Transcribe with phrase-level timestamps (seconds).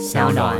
[0.00, 0.56] 小暖。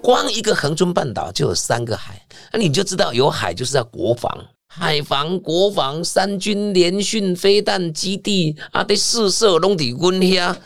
[0.00, 4.32] 光一个恒春半岛就有三个海，那你就知道有海就是要国防，
[4.68, 10.56] 海防、国防、三军联训、飞弹基地啊，对四射拢伫阮遐。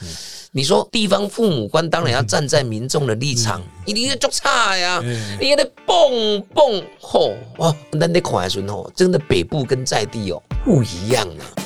[0.53, 5.03] 你说地方父母官当然要站在民众的立场，一定要做差呀，
[5.41, 11.66] 你也得蹦蹦吼哦，咱得看时候吼，真的北部跟在地哦不一样啊。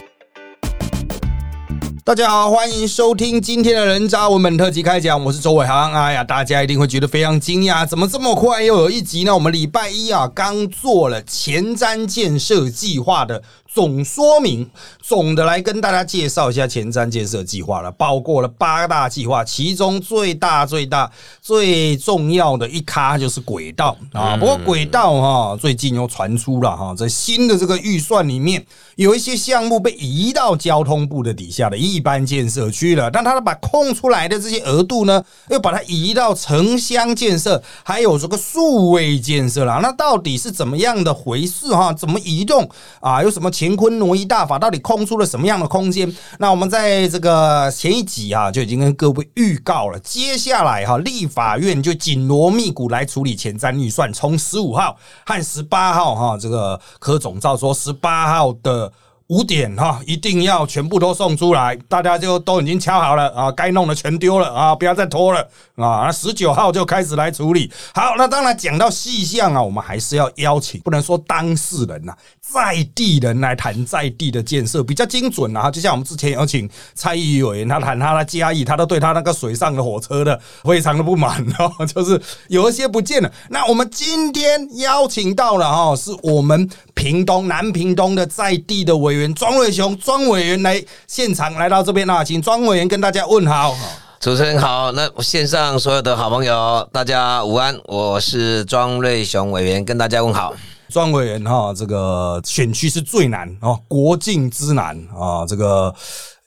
[2.11, 5.93] 大家好，欢迎收听今天的人渣文本特辑开讲，我是周伟航。
[5.93, 9.33] 哎呀，大家一定会觉得非常惊讶，怎么这么快又有一集呢？
[9.33, 13.41] 我们礼拜一啊，刚做了前瞻建设计划的。
[13.73, 14.69] 总说明，
[15.01, 21.09] 总的来跟大家介绍一下前瞻建设计划了，包括了八大计划，其中最大、最大、
[21.41, 24.37] 最重要的一咖就是轨道啊。
[24.37, 28.67] 不过轨道哈，最近又传出了哈，在新的这个预算里面，
[28.97, 39.79] 有一些项目被移到交通部的底下的一般建设区了，但他把空出来的这些额度呢，又把它移到城乡建设，还有这个数位建设了。
[39.81, 41.93] 那到底是怎么样的回事哈？
[41.93, 43.23] 怎么移动啊？
[43.23, 43.49] 有什么？
[43.61, 46.11] 乾坤挪移大法到底空出了什么样的空间？
[46.39, 50.01] 那我们在这个前一集啊，就已经跟各位预告了。
[50.01, 58.91] 接下来哈，立法院就紧锣密鼓来处理前瞻预算，从十五号和十八号哈，这个柯总召说十八号的。
[59.31, 65.41] 五点哈，一定要全部都送出来，大家就都已经敲好了啊，该弄的全丢了啊，不要再拖了
[65.77, 66.03] 啊。
[66.07, 67.71] 那十九号就开始来处理。
[67.95, 75.71] 好，那当然讲到细项啊，我们还是要邀请，不能说当事人呐，在地人来谈在地的建设比较精准啊。
[75.71, 83.31] 就像我们之前有请蔡议员，他谈他的嘉义，他都对他那个水上的火车的非常的不满 哦，就是有一些不见了。
[83.49, 89.33] 那我们今天邀请到了哈，是我们屏东南屏东的在地的委员。
[89.35, 93.77] 庄瑞雄，庄委员来现场来到这边啊，请庄委员跟大家问好。
[94.19, 100.53] 主持人好，那线上所有的好朋友，大家午安，我是庄瑞雄委员，跟大家问好。
[100.89, 105.95] 庄委员哈，这个选区是最难哦，国境之难啊，这个。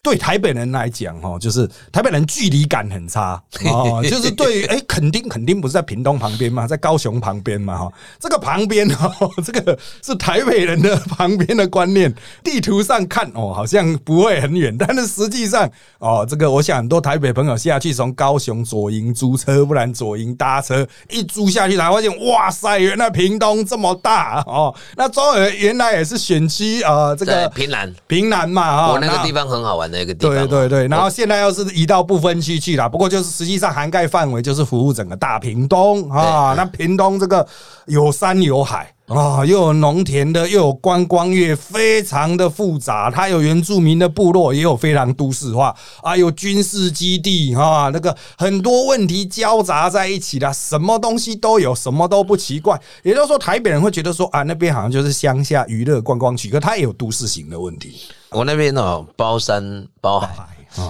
[0.03, 12.13] 对台北人来讲，哈，就是台北人距离感很差 哦，就是对于哎，肯定肯定不是在屏东旁边嘛，在高雄旁边嘛，哈，这个旁边哦， 这个是台北人的旁边的观念。
[12.43, 15.69] 地图上看哦，好像不会很远，但是实际上
[15.99, 24.75] 哦，这个我想很多台北朋友下去从高雄左营租车，不然左营搭车一租下去才发现，哇塞，原来屏东这么大哦。
[24.97, 29.92] 那庄儿原来也是选区啊，这个平南平南嘛，哈，我那个地方很好玩。
[29.93, 32.89] 那个地方，对对对，然后现在又是移到不分区去了。
[32.89, 36.53] 不过就是实际上涵盖范围就是服务整个大屏东啊。
[36.57, 37.47] 那屏东这个
[37.85, 43.11] 有山有海啊，又有农田的，又有观光业，非常的复杂。
[43.11, 52.79] 它有原住民的部落，也有非常都市化啊，有军事基地啊，那个很多问题交杂在一起的，什么东西都有，什么都不奇怪。
[53.03, 58.01] 也就是说，台北人会觉得说啊，那边好像就是乡下娱乐观光区，可它也有都市型的问题。
[58.33, 60.29] 我那边哦，包山包海。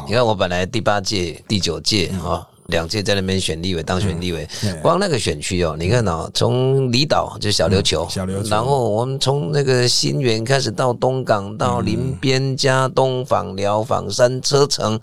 [0.08, 4.48] 你看，我本来第八届、第九届啊，两届在那边选立委，当选立委。
[4.82, 14.98] 光那个选区哦，你看哦，从离岛就小琉球，小琉球，然后我们从那个新园开始到东港，到林边、加东、访寮、访山、车城。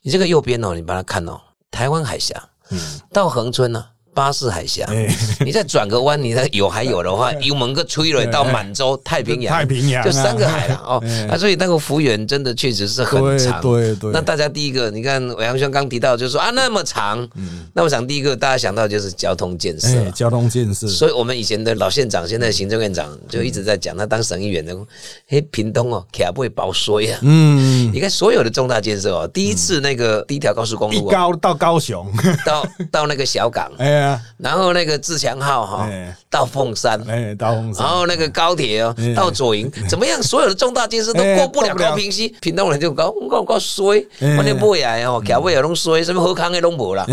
[0.00, 1.38] 你这个右边哦，你把它看哦，
[1.70, 2.34] 台湾海峡，
[2.70, 2.80] 嗯，
[3.12, 3.84] 到恒春呢。
[4.14, 4.86] 巴士海峡，
[5.44, 11.02] 你再转个弯，你再有还有的话， 油门个吹了到满洲太平洋，太平洋就三个海了 哦。
[11.30, 13.60] 啊，所以那个幅员真的确实是很长。
[13.62, 14.10] 对对。
[14.12, 17.26] 那大家第一个，你看伟阳兄刚提到，就是说啊，那么长，
[17.72, 20.86] 那我想，第一个大家想到就是交通建设，交通建设。
[20.88, 24.76] 所以我们以前的老县长，现在行政院长就一直在讲，他当省议员的，
[25.26, 27.18] 嘿，屏东哦，卡不会包衰啊。
[27.22, 27.90] 嗯。
[27.94, 32.06] 你看所有的重大建设哦，第一次那个第一条高速公路，高到高雄，
[32.44, 33.72] 到到那个小港。
[33.78, 34.01] 哎。
[34.38, 35.88] 然后那个自强号哈
[36.30, 40.22] 到凤山，哎到凤山，然后那个高铁哦到左营，怎么样？
[40.22, 47.04] 所有的重大建设都过不了高平溪，屏东人就搞搞搞衰，完全不来哦，桥尾也拢衰，什么河康也弄无了。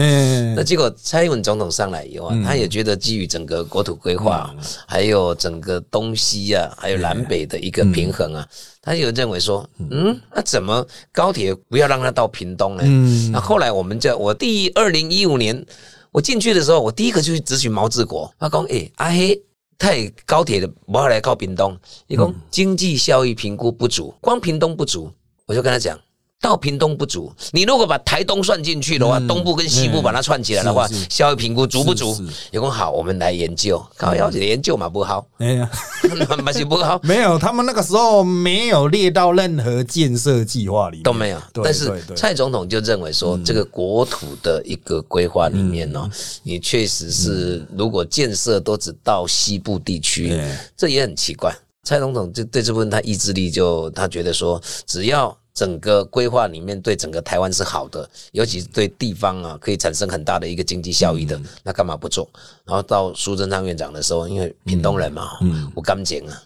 [0.56, 4.54] 那结果蔡英文总统上来以后啊，他也觉得基于整个国土规划，
[4.88, 8.48] 还有整个东西啊，还有南北的一个平衡啊，
[8.82, 12.84] 他就认为说，嗯，那怎么高铁不要让它到屏东呢？
[13.32, 15.66] 那后来我们就我第二零一五年。
[16.12, 19.40] 我进去的时候，我第一个就去咨询毛志国，他讲：“诶，阿黑
[19.78, 21.78] 太高铁的不要来靠屏东，
[22.08, 25.12] 你讲经济效益评估不足，光屏东不足。”
[25.46, 26.00] 我就跟他讲
[26.42, 32.18] ：“到屏东不足，你如果把台东算进去的话，东部跟西部把它串起来的话，效益评估足不足？
[32.52, 35.70] 有功好，我们来研究，搞要紧研究嘛不好， 哎呀，
[36.46, 36.98] 那是不好。
[37.04, 41.42] 没有，他们那个时候没有列到任何建设计划里，都没有。
[41.62, 46.10] 但是蔡总统就认为说，这个国土的一个规划里面呢，
[46.44, 50.34] 你确实是如果建设都只到西部地区，
[50.78, 51.54] 这也很奇怪。
[51.84, 55.38] 蔡总统就对这部分他意志力就他觉得说，只要。
[55.54, 62.28] 整个规划里面对整个台湾是好的，尤其是对地方啊可以产生很大的一个经济效益的，那干嘛不做？
[62.66, 65.32] 然后到苏贞昌院长的时候，因为屏东人嘛，
[65.74, 66.44] 我干净啊，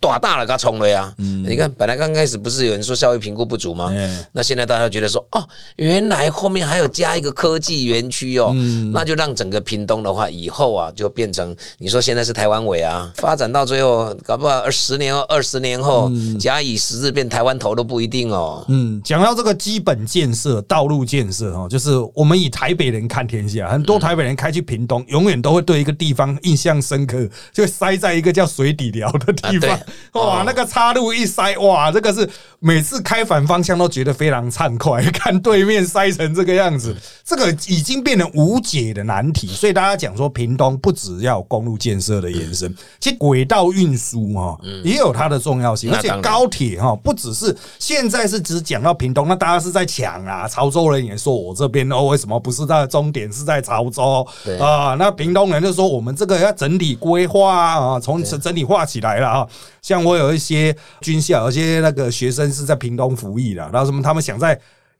[0.00, 1.14] 大大了他冲了呀。
[1.18, 3.92] 你看，本来刚开始不是有人说效益评估不足吗？
[4.32, 5.46] 那现在大家觉得说，哦，
[5.76, 8.54] 原来后面还有加一个科技园区哦，
[8.94, 16.10] 那就让整个屏东的话，以后啊就变成你说现在是台湾尾啊，发展到最后，搞不好十年后、二十年后，
[16.40, 18.37] 假以时日变台湾头都不一定哦。
[18.68, 29.80] 嗯，讲到这个基本建设、道路建设哈，就是我们以台北人看天下，很多台北人开去屏东，永远都会对一个地方印象深刻，就塞在一个叫水底寮的地方。
[30.12, 32.28] 哇，那个岔路一塞，哇，这个是
[32.60, 35.02] 每次开反方向都觉得非常畅快。
[35.10, 36.94] 看对面塞成这个样子，
[37.24, 39.48] 这个已经变成无解的难题。
[39.48, 48.38] 所以大家讲说，屏东不只要公路建设的延伸，其实轨道运输哈也有它的重要性，而且高铁哈不只是现在是。
[48.48, 50.48] 只讲到屏东，那大家是在抢啊！
[50.48, 54.26] 潮州人也说我这边哦，为什么不是它的终点是在潮州？
[54.58, 59.46] 啊，那屏东人就说我们这个要整体规划啊，从整体化起来了啊。
[59.82, 64.58] 像我有一些军校，有些那个学生是在屏东服役的，然后什么他们想在。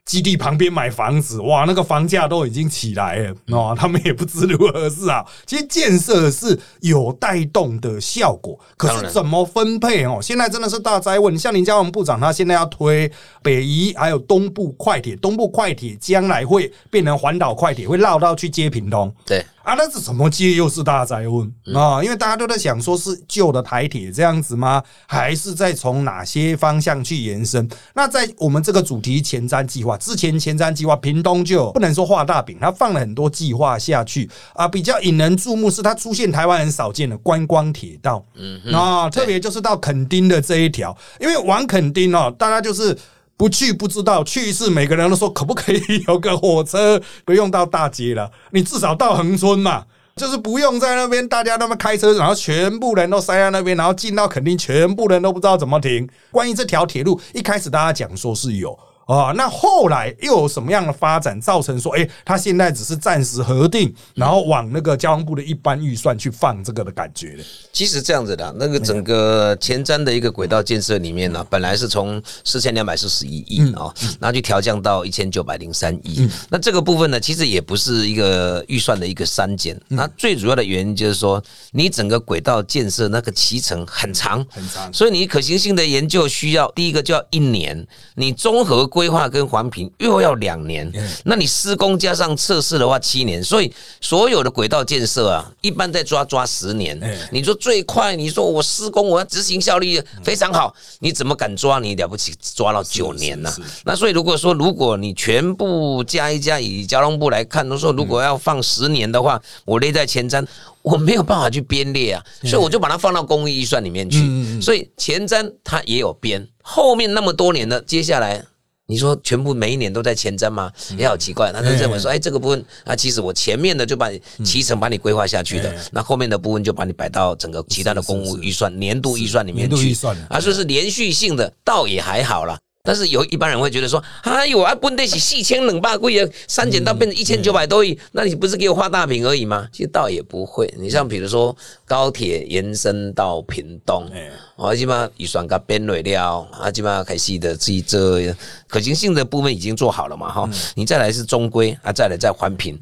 [0.09, 5.23] 基地旁边买房子，哇，那个房价都已经起来了，哦，他们也不知如何是啊。
[5.45, 10.19] 其实建设是有带动的效果，可是怎么分配哦？
[10.23, 11.39] 现在真的是大灾问。
[11.39, 13.13] 像林佳龙部长，他现在要推
[13.43, 19.15] 北移，还有东部快铁，东部快铁将来会变成环岛快铁，会绕道去接屏东。
[19.27, 19.45] 对。
[19.69, 22.03] 啊，那是什么接又是大灾问啊！
[22.03, 24.83] 因为大家都在想，说是旧的台铁这样子吗？
[25.07, 27.69] 还是在从哪些方向去延伸？
[27.95, 34.67] 那在我们这个主题前瞻计划之前，前瞻计划屏东就不能说画大饼，它放了很多计划下去啊。
[34.67, 42.97] 比较引人注目是它出现台湾很少见的观光铁道，嗯，啊，特别就是到垦丁的这一条，因为往垦丁哦，大家就是。
[43.39, 49.85] 不去不知道，去一次每个人都说可不可以有个火车，不用到大街了，你至少到横村嘛，
[50.17, 56.09] 就是不用在那边大家那么开车，然后全部人都塞在那边，然后进到肯定全部人都不知道怎么停。
[56.33, 58.77] 关于这条铁路，一开始大家讲说是有。
[59.09, 67.43] 啊，那后来又有什么样的发展，造成说，哎，他现在只是暂时核定，然后往那个交通部的一般预算去放这个的感觉呢？
[67.73, 73.89] 其实这样子的，那个整个前瞻的一个轨道建设里面呢，本来是从四千两百四十一亿啊，
[74.21, 76.29] 然后去调降到一千九百零三亿。
[76.51, 79.81] 那这个部分呢，其实也不是一个预算的一个删减。
[79.89, 88.87] 那最主要的原因就是说，你整个轨道建设那个期程很长很长，所以你可行性的研究需要第一个就要一年，你综合。
[88.99, 90.93] 规划跟环评又要两年，
[91.25, 97.01] 那你施工加上测试的话七年，所以所有的轨道建设啊，一般在抓抓十年。
[97.31, 101.79] 你说最快，你说我施工我要执行效率非常好，你怎么敢抓？
[101.79, 103.55] 你了不起抓到九年呢？
[103.85, 110.45] 那所以如果说如果你全部加一加，以交通部来看，都说如果要放十年的话，我列在前瞻，
[110.83, 114.61] 我没有办法去编列啊，所以我就把它放到公益预算里面去。
[114.61, 118.45] 所以前瞻它也有编，后面那么多年的接下来。
[118.91, 120.73] 你说全部每一年都在前瞻吗？
[120.97, 121.53] 也好奇怪。
[121.53, 124.11] 他就认为说，哎，这个部分啊，其实我前面的就把
[124.43, 129.95] 提成把你规划下去的，那后面的部分就把你摆到整个其他的公务预算、年度预算里面去，
[130.31, 132.59] 啊，说是连续性的，倒也还好了。
[132.89, 139.69] 但是有一般人会觉得说，哎呦啊，不得起四千冷霸贵啊，删减到变成一千九百多亿，那你不是给我画大饼而已吗？
[139.71, 140.73] 其实倒也不会。
[140.79, 141.55] 你像比如说
[141.85, 144.11] 高铁延伸到屏东，
[144.57, 148.35] 我起码预算给编累了，啊，起码开始的这这
[148.67, 152.79] 可行性的部分已经做好了嘛，哈，你再来是中规啊，再来再环评，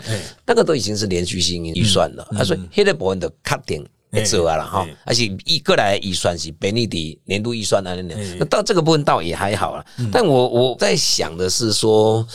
[0.46, 2.24] 那个都已经是连续性预算了。
[2.30, 3.84] 他说，黑的部分的卡点。
[4.24, 7.94] 做啊了哈，而且一个来预算是本利的年度预算啊，
[8.38, 9.84] 那到这个部分倒也还好了。
[10.12, 12.26] 但我我在想的是说，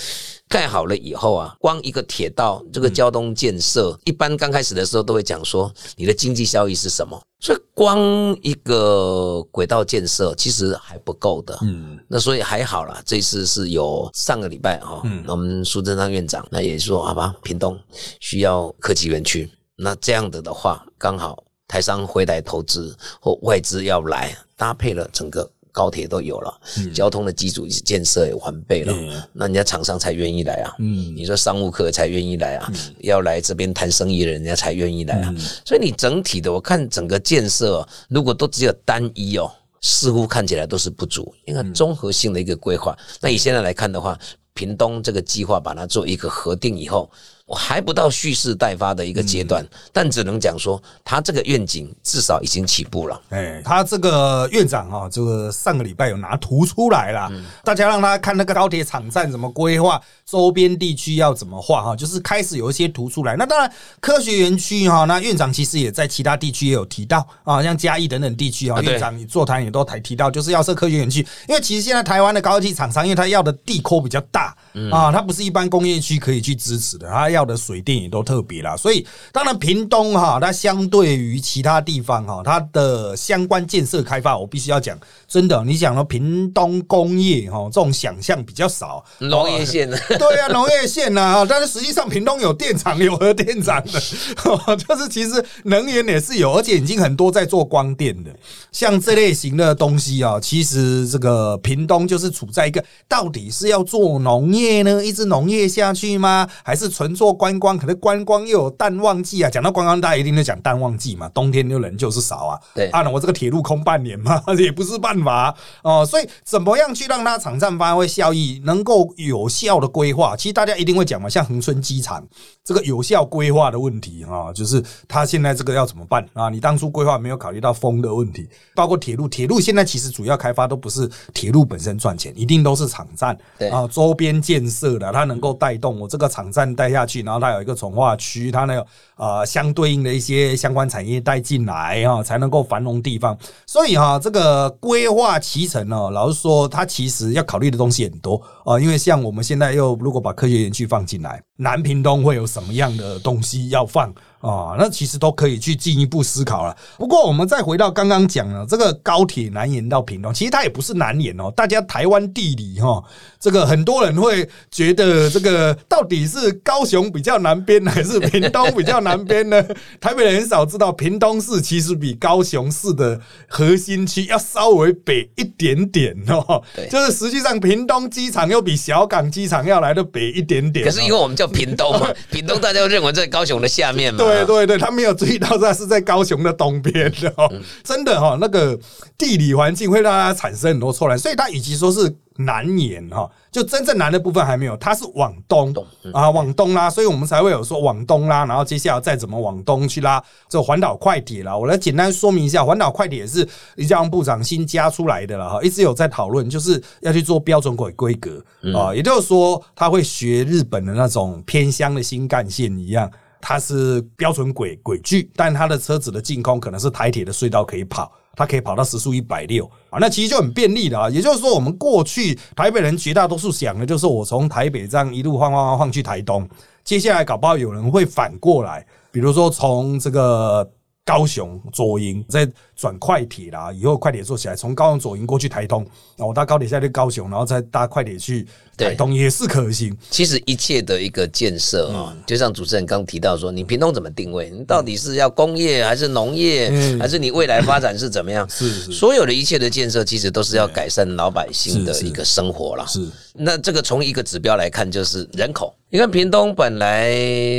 [0.48, 8.00] 盖好了以后啊，光一个铁道这个交通建设，一般刚开始的时候都会讲说你的经济效益是什么，所以光
[8.42, 11.58] 一个轨道建设其实还不够的。
[11.62, 17.80] 嗯，那所以还好了，这次是有上个礼拜哈，我们苏贞昌院长那也说好吧，屏东
[18.20, 21.42] 需要科技园区，那这样子的话刚好。
[21.72, 26.54] 台商回来投资或外资要来，搭配了整个高铁都有了，
[26.94, 28.94] 交通的基础建设也完备了，
[29.32, 30.76] 那人家厂商才愿意来啊。
[30.80, 35.34] 嗯，你说商务客才愿意来啊，要来这边谈生意的人家才愿意来啊。
[35.64, 39.50] 所以你整体的，我看整个建设，如果都只有单一哦，
[39.80, 41.34] 似乎看起来都是不足。
[41.46, 44.20] 因为综合性的一个规划，那以现在来看的话，
[44.54, 47.10] 屏东这个计划把它做一个核定以后。
[47.52, 53.22] 我还不到蓄势待发的一个阶段，但只能讲说，他这个愿景至少已经起步了。
[53.28, 57.30] 哎，他这个院长啊，这个上个礼拜有拿图出来了，
[57.62, 63.36] 大家让他看那个高铁场站怎么规划，周边地区要怎么画哈，就是开始有一些图出来。
[63.36, 74.56] 那当然，科学园区哈，那院长其实也在其他地区也有提到啊，像嘉义等等地区啊，院长你座谈也都提提到，就是要设科学园区，因为其实现在台湾的高科技厂商，因为他要的地抠比较大
[74.90, 77.41] 啊，他不是一般工业区可以去支持的，他要。
[77.46, 89.98] 的水电也都特别啦，所以当然屏东哈，它相对于其他地方哈，它的相关建设开发，我必须要讲，真的，你讲到屏东工业哈，这种想象比较少，农业县呢？
[90.08, 94.00] 对啊，农业县呐， 但是实际上屏东有电厂，有核电厂的，
[94.78, 98.32] 就是其实能源也是有，而且已经很多在做光电的，
[98.72, 106.48] 像这类型的东西啊，其实这个屏东就是处在一个到底是要做农业呢，一直农业下去吗？
[106.64, 107.31] 还是纯做？
[107.34, 111.30] 观光可是观光又有淡旺季啊，讲到观光，大家一定都讲淡旺季嘛。
[111.30, 112.60] 冬天就人就是少啊。
[112.74, 116.06] 对，啊，我这个铁路空半年嘛， 也不是办法哦。
[116.06, 120.36] 所以怎么样去让它场站发挥效益，能够有效的规划？
[120.36, 122.26] 其实大家一定会讲嘛，像恒春机场
[122.64, 126.50] 这个有效规划的问题啊，就是它现在这个要怎么办啊？
[126.50, 133.38] 你当初规划没有考虑到风的问题，包括铁路，铁路现在其实主要开发都不是铁路本身赚钱，一定都是场站
[133.72, 137.11] 啊，周边建设的，它能够带动我这个场站带下去。
[137.20, 138.88] 然后它有一个从化区，它那个
[139.18, 143.38] 呃相对应的一些相关产业带进来哈，才能够繁荣地方。
[143.68, 148.80] 所以哈，这个规划脐橙呢，老实说，它其实要考虑的东西很多啊。
[148.80, 154.14] 因为像我们现在又如果把科学园区放进来，南屏东会有什么样的东西要放？
[154.42, 156.76] 啊，那其实都可以去进一步思考了。
[156.98, 161.52] 不过我们再回到刚刚讲了，这个高铁南延到屏东，其实它也不是南延哦。
[161.56, 163.04] 大家台湾地理哈，
[163.40, 169.64] 这个很多人会觉得这个到底是高雄比较南边还是屏东比较南边呢？
[170.02, 176.64] 台北人很少知道，屏东市其实比高雄市的核心区要稍微北一点点哦。
[176.90, 180.86] 就是实际上屏东机场又比小港机场要来的北一点点。
[180.86, 184.18] 可是因为我们叫屏东嘛， 屏东大家都认为在高雄的下面嘛。
[184.18, 187.52] 对对对对，他没有注意到他是在高雄的东边的哦，
[187.84, 188.78] 真的哈，那个
[189.18, 195.74] 地理环境会让它产生很多错乱，所以他与其说是南延哈，就真正南的部分还没有，它是往东
[196.14, 201.56] 啊，往东拉，所以我们才会有说往东拉，然后接下来再怎么往东去拉这环岛快铁啦。
[201.56, 213.12] 我来简单说明一下，环岛快铁是李家宏部长新加出来的了哈，一直有在讨论，就是要去做标准轨规格啊，也就是说他会学日本的那种偏乡的新干线一样。
[213.42, 221.10] 它是标准轨轨距，但它的车子的净空可能是台铁的隧道可以跑，它可以跑到时速一百六啊，那其实就很便利的啊。
[221.10, 226.48] 也就是说，我们过去台北人绝大多数想的就是我从台北这样一路晃晃晃晃去台东，
[226.84, 230.70] 接下来搞不好有人会反过来，比如说从这个
[231.04, 232.48] 高雄左营在。
[232.82, 235.86] 转快铁啦，以后快铁做起来，从高雄左营过去台东，
[236.18, 238.44] 我搭高铁下去高雄，然后再搭快铁去
[238.76, 239.96] 台东也是可行。
[240.10, 244.50] 其实一切的一个建设啊，就像主持人刚提到说，你屏东怎么定位？
[244.50, 248.50] 你到底是要工业还是农业，还是你未来发展是怎么样？
[248.50, 252.88] 是所有的一切的建设，其实都是要改善老百姓的一个生活了。
[252.88, 255.72] 是那这个从一个指标来看，就是人口。
[255.92, 257.16] 你看屏东本来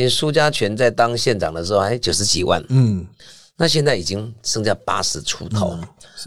[0.09, 3.07] 苏家全在当县长的时候还九十几万，嗯。
[3.62, 5.78] 那现在已经剩下八十出头，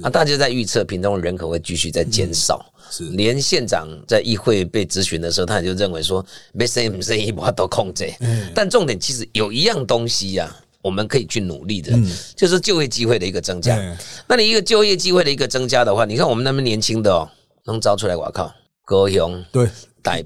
[0.02, 3.10] 啊，大家在预测屏东人口会继续在减少，是。
[3.10, 8.10] 连县长在议会被质询的时候，他也就认为说没生意生意我都控制，
[8.54, 10.50] 但重点其实有一样东西呀，
[10.82, 11.92] 我们可以去努力的，
[12.38, 13.78] 就是就业机会的一个增加。
[14.30, 17.30] 那你一个就业机会的一个增加的话，你看我们那么年轻的哦，
[17.66, 18.50] 能招出来，我靠，
[18.86, 19.68] 高雄对，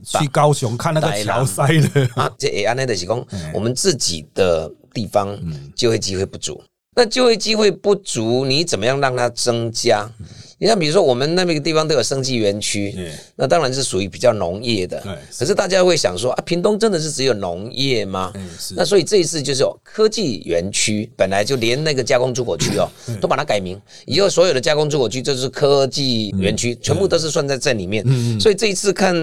[0.05, 2.07] 去高雄看那个桥塞的。
[2.13, 5.35] 啊，这也安内的是讲我们自己的地方
[5.75, 6.61] 就业机会不足。
[6.95, 10.11] 那就业机会不足，你怎么样让它增加？
[10.59, 12.93] 你像，比如说我们那边个地方都有生技园区，
[13.35, 15.01] 那当然是属于比较农业的。
[15.37, 18.33] 可是大家会想说啊，屏东真的是只有农业吗？
[18.75, 22.89] 那所以这一次就是科技园区，本来就连那个加工出口区哦，
[23.21, 28.05] 都把它改名，以后所有的加工出口区就是科技园区，全部都是算在这里面。
[28.37, 29.15] 所以这一次看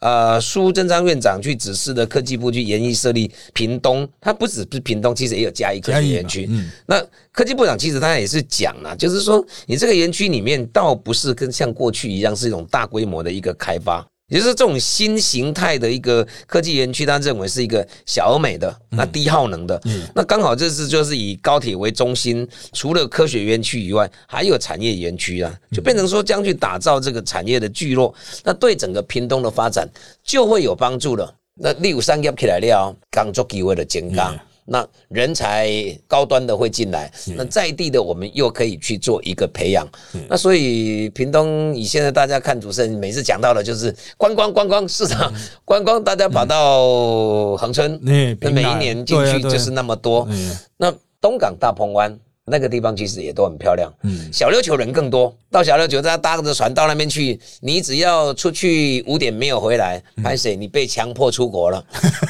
[0.00, 6.50] 呃苏贞昌院长去指示的科技部去研议设立屏东，它不只是屏东，其实也有嘉义科技园区。
[6.84, 14.06] 那科技部长其实他也是讲了，就是说你这个园区里面到倒不是跟像过去一样是一种大规模的一个开发。
[14.28, 29.88] 也就是这种新形态的一个科技园区，他认为是一个小而美的、那低耗能的，嗯那刚好这次就是以高铁为中心，除了科学园区以外，还有产业园区啊，就变成说将去打造这个产业的聚落，那对整个屏东的发展
[30.22, 31.34] 就会有帮助了。
[31.56, 34.40] 那例如商业起来了，工作机会的增加。
[34.72, 35.68] 那人才
[36.06, 39.84] 高端的会进来，那在地的我们又可以去做一个培养。
[40.28, 45.34] 那所以屏东以现在大家看主持人每次讲到的就是观光观光市场
[45.64, 50.28] 观光，大家跑到恒春，那每一年进去就是那么多。
[50.76, 52.16] 那东港大鹏湾。
[52.46, 55.32] 那个地方其实也都很漂亮，嗯，小琉球人更多。
[55.50, 60.56] 到小琉球，再搭着船到那边去，你只要出去五点没有回来，拍谁？
[60.56, 61.84] 你被强迫出国了，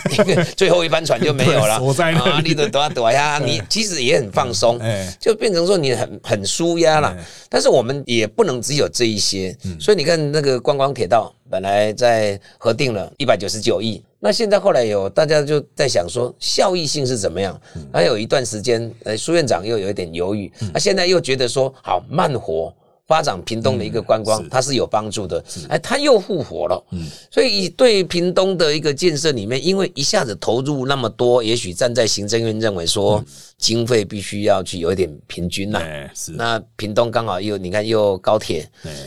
[0.57, 1.79] 最后一班船就没有了。
[2.31, 4.79] 啊，你得躲躲呀， 你其实也很放松，
[5.19, 7.17] 就变成说你很很舒压了。
[7.49, 11.33] 但是我们也不能只有这一些，所以你看那个观光铁道。
[11.51, 17.61] 本来在核定了一百九十九亿，那现在后来有大家就在想说效益性是怎么样？
[17.93, 22.73] 还有一段时间，呃，苏院长又有一点犹豫，那现在又觉得说好慢活。
[23.07, 25.45] 发展屏东的一个观光，它是有帮助的。
[25.69, 26.87] 哎，它又复活了。
[26.93, 33.21] 嗯，所以对屏东的一个建设里面，因为一下子投入那么多，也许站在行政院认为说
[33.61, 35.81] 经费必须要去有一点平均呐。
[36.15, 36.33] 是。
[36.33, 38.67] 那屏东刚好又你看又高铁，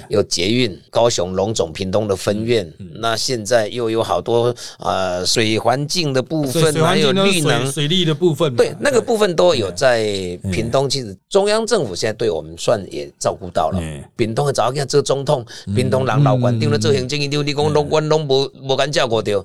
[0.09, 8.55] 又捷运，高雄龙总屏东的分院，那现在又有好多呃水环境的部分，还有绿能、水利的部分。
[8.55, 10.05] 对，那个部分都有在
[10.51, 10.87] 屏东。
[10.87, 13.81] 其实中央政府现在对我们算也照顾到了。
[14.15, 15.43] 屏东的早看这总统，
[15.75, 19.43] 屏东人老官丢了这行政，丢你讲拢官拢无无敢叫过丢，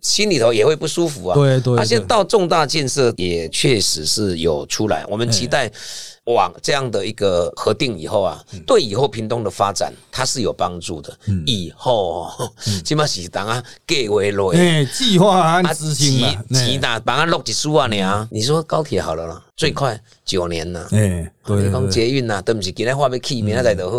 [0.00, 1.34] 心里头也会不舒服啊。
[1.34, 5.70] 对对，他现在到重大建设也确实是有出来，我们期待
[6.24, 11.16] 往这样的一个核定以后啊，对以后屏东的发展它是有帮助的。
[11.46, 12.28] 以后
[12.84, 14.54] 起码是当啊计划落，
[14.92, 19.42] 计划啊执行嘛，急大帮他落几书啊你啊，你说高铁好了啦。
[19.56, 23.96] 最快九年呐，哎，对，讲捷运呐，对不起，今天话被起，明天再得好。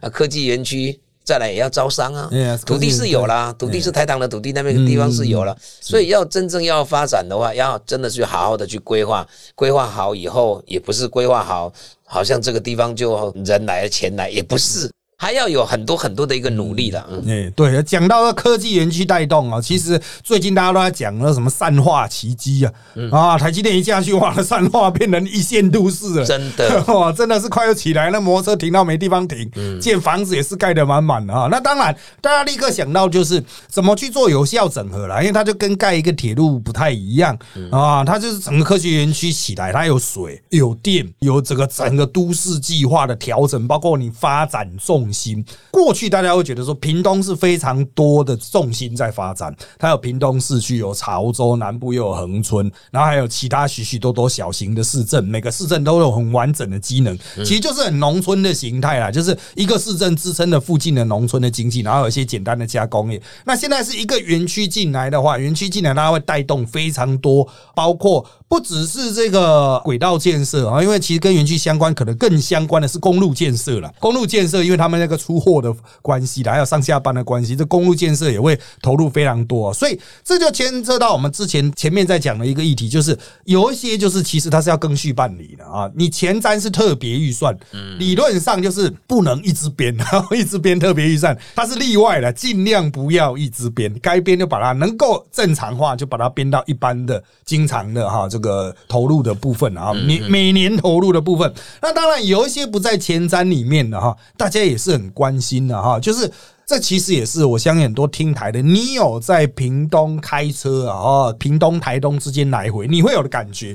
[0.00, 2.28] 啊，科技园区再来也要招商啊，
[2.66, 11.72] 土地是有啦，土地是台糖的土地，那边地方是有了，所以要真正要发展的话，要真的去好好的去规划，规划好以后，也不是规划好，
[12.04, 14.90] 好像这个地方就人来钱来，也不是。
[15.16, 22.72] 还要有很多很多的一个努力的，嗯，对，讲到科技园区带动啊，其实最近大家都在讲那什么散化奇迹啊，
[23.10, 26.82] 啊，台积电一下去哇，散化变成一线都市了，真的。
[26.92, 29.50] 哇，真的是快要起来，那摩托车停到没地方停，
[29.80, 31.48] 建房子也是盖得满满的啊。
[31.50, 37.38] 那当然，大家立刻想到就是怎么去做有效整合了，因为它就跟盖一个铁路不太一样
[37.70, 45.04] 啊，它就是整个科学园区起来，它有水、有电、有这个整个都市计划的调整，包括你发展重。
[45.14, 63.22] 心过去大家会觉得说屏东是非常多的重心在发展，它有屏东市区，有潮州南部，又有恒春，然后还有其他许许多多小型的市镇，每个市镇都有很完整的机能，其实就是很农村的形态啦，就是一个市镇支撑的附近的农村的经济，然后有一些简单的加工业。
[63.44, 68.26] 那现在是一个园区进来的话，园区进来它会带动非常多，包括。
[68.54, 73.92] 不只是这个轨道建设啊，因为其实跟园区相关，可能更相关的是公路建设了。
[73.98, 79.74] 公路建设，因为他们那个出货的关系，还有上下班的关系，这公路建设也会投入非常多。
[79.74, 85.90] 所以这就牵涉到我们之前前面在讲的一个议题，就是有一些就是其实它是要更续办理的啊。
[85.92, 87.58] 你前瞻是特别预算，
[87.98, 98.43] 理论上就是不能一直编，然后一直编特别预算，它是例外的，尽量不要一直编，该编就把它能够正常化，就把它编到一般的、经常的哈这个。
[98.44, 105.98] 个投入的部分啊，每每年投入的部分，那当然有一些不在前瞻里面的哈，大家也是很关心的哈。
[105.98, 106.30] 就是
[106.66, 113.74] 这其实也是我相信很多听台的，你有在屏东开车啊，屏东台东之间来回，你会有的感觉。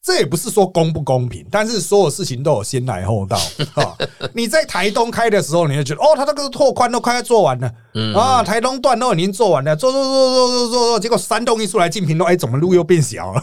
[0.00, 3.36] 这也不是说公不公平，但是所有事情都有先来后到
[3.74, 3.94] 啊。
[4.32, 7.70] 你在台东开的时候，你就觉得哦，他这个拓宽都快要做完了。
[8.14, 13.42] 啊，台东段都已经做完了，做做做做做做做，结果山东一出来进平东，哎，怎么路又变小了？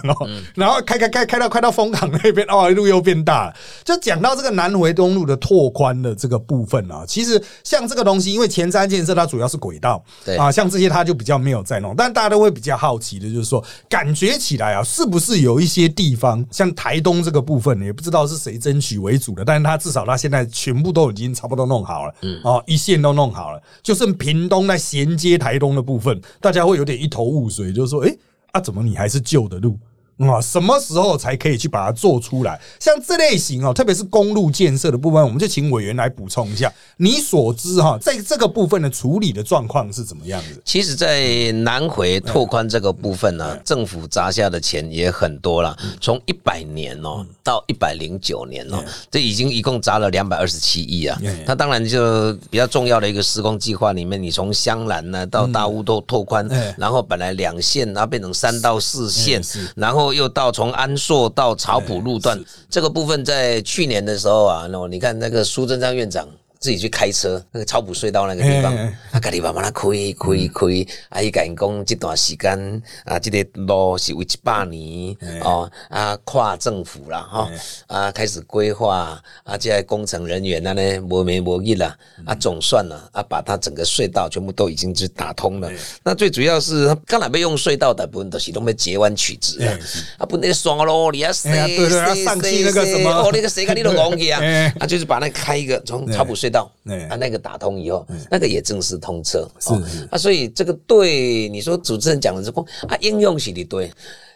[0.55, 3.53] 然后开开开开到开到丰港那边，哦，路又变大了。
[3.83, 24.44] 就讲到这个南回东路的拓宽的这个部分啊，其实像这个东西，因为前瞻建设它主要是轨道，对啊，像这些它就比较没有在弄，但大家都会比较好奇的，就是说，感觉起来啊，是不是有一些地方，像台东这个部分，也不知道是谁争取为主的，但是它至少它现在全部都已经差不多弄好了，嗯，哦，一线都弄好了，就剩平。
[24.47, 28.15] 东在衔接台东的部分，大家会有点一头雾水，就是说，哎
[28.51, 29.77] 啊，怎么你还是旧的路？
[30.17, 32.57] 啊，什么时候才可以去把它做出来？
[32.79, 36.71] 像这类型哦，特别是公路建设的部分，我们就请委员来补充一下。
[36.95, 40.61] 你所知哈，在这个部分的处理的状况是怎么样子？
[40.63, 45.77] 其实，在南回拓宽这个部分呢，政府砸下的钱也很多了。
[45.99, 51.19] 从一百年哦到一百零九年哦，这已经一共砸了两百二十七亿啊。
[51.45, 56.47] 那当然就比较重要的一个施工计划里面，你从香兰呢到大乌都拓宽，
[56.77, 59.41] 然后本来两线，然后变成三到四线，
[59.75, 60.04] 然后。
[60.13, 62.39] 又到从安硕到草埔路段
[62.69, 66.27] 这个部分，在去年的时候啊，那你看那个苏贞昌院长。
[66.59, 68.75] 自己去开车，那个草埔隧道那个地方，
[69.11, 77.51] 啊，家己慢慢来开开开，啊，伊讲讲这段时间啊，这个路是为一百年哦，啊，跨政府啦，哈，
[77.85, 85.71] 啊，开始规划，啊，这些工程人员呢，呢，无眠无日啦，啊，总算了，啊，把它整个隧道全部都已经是打通了。
[86.03, 89.77] 那最主要是，刚才被用隧道的部分都是都被截弯曲直啊，
[90.17, 94.41] 啊，不那双咯，你要谁谁谁那个什么，哦，那个谁跟你都忘记啊，
[94.79, 96.45] 啊，就是把那开一个从草埔隧。
[96.55, 96.71] 隧道，
[97.09, 99.73] 啊，那个打通以后，那个也正式通车，是
[100.09, 103.91] 啊，所以这个对你说主持人讲的是讲啊，应用是的对，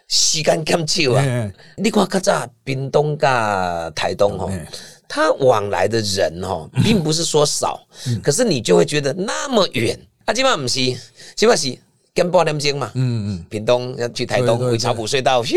[0.08, 1.52] 时间减少啊。
[1.76, 3.28] 你看，较早屏东跟
[3.94, 4.50] 台东哈，
[5.08, 7.80] 它往来的人哈， 并不是说少，
[8.22, 10.80] 可是你就会觉得那么远啊，基本上不是，
[11.34, 11.78] 今晚是。
[12.12, 15.56] 跟半点钟嘛，嗯嗯，屏东要去台东，回草埔隧道，咻，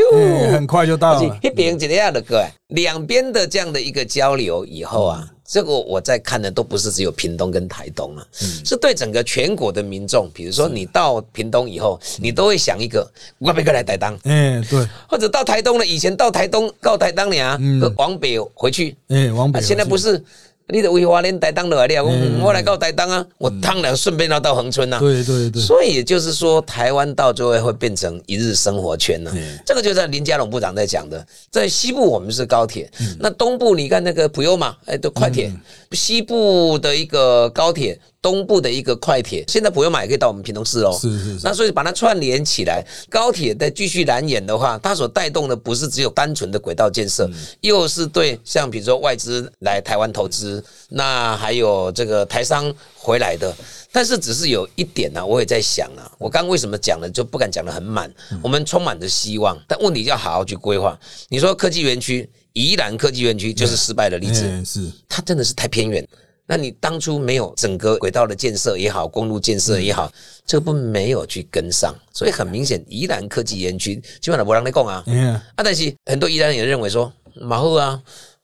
[0.52, 1.40] 很快就到了。
[1.42, 8.26] 一边这样的歌，两边的这样的一个交流以后啊，这个我在看的都不是只有屏东跟台东啊，
[8.66, 10.30] 是对整个全国的民众。
[10.34, 14.18] 比如说你到屏东以后，你都会想一个，我别过来台东？
[14.24, 14.88] 嗯，对。
[15.08, 17.60] 或者到台东了，以前到台东到台东呢，
[17.98, 19.62] 往北回去，嗯，往北。
[19.62, 20.24] 现在不是。
[20.68, 23.26] 你的威华连台当来了，我我来告台当啊！
[23.38, 24.98] 我当然顺便要到恒春呐。
[25.00, 25.62] 对对对。
[25.62, 29.32] 所以也就是说，台湾到最后会变成一日生活圈呢。
[29.66, 35.52] 这个就在林佳龙部长在讲的，在西部我们是高铁，那东部你看那个普悠玛，哎，都快铁。
[35.92, 38.00] 西部的一个高铁。
[38.24, 40.98] 东部的一个快铁，现在不用买，可以到我们屏东市哦。
[41.00, 41.40] 是是。
[41.44, 53.54] 那所以把它串联起来，高铁再继续燃演的话，它所带动的不是只有单纯的轨道建设，又是对像比如说外资来台湾投资，那还有这个台商回来的。
[53.92, 58.10] 但是只是有一点呢，我也在想啊，我刚为什么讲了就不敢讲的很满？
[58.42, 60.98] 我们充满着希望，但问题要好好去规划。
[61.28, 66.08] 你说科技园区，宜兰科技园区就是失败的例子，是它真的是太偏远。
[66.54, 70.12] 那你当初没有整个轨道的建设也好，公路建设也好，
[70.46, 75.04] 这个不没有去跟上，所以很明显，宜兰科技园区基本上不让你供啊。
[75.08, 78.00] 啊，但是很多宜兰人也认为说，马后啊。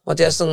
[0.10, 0.50] 我只算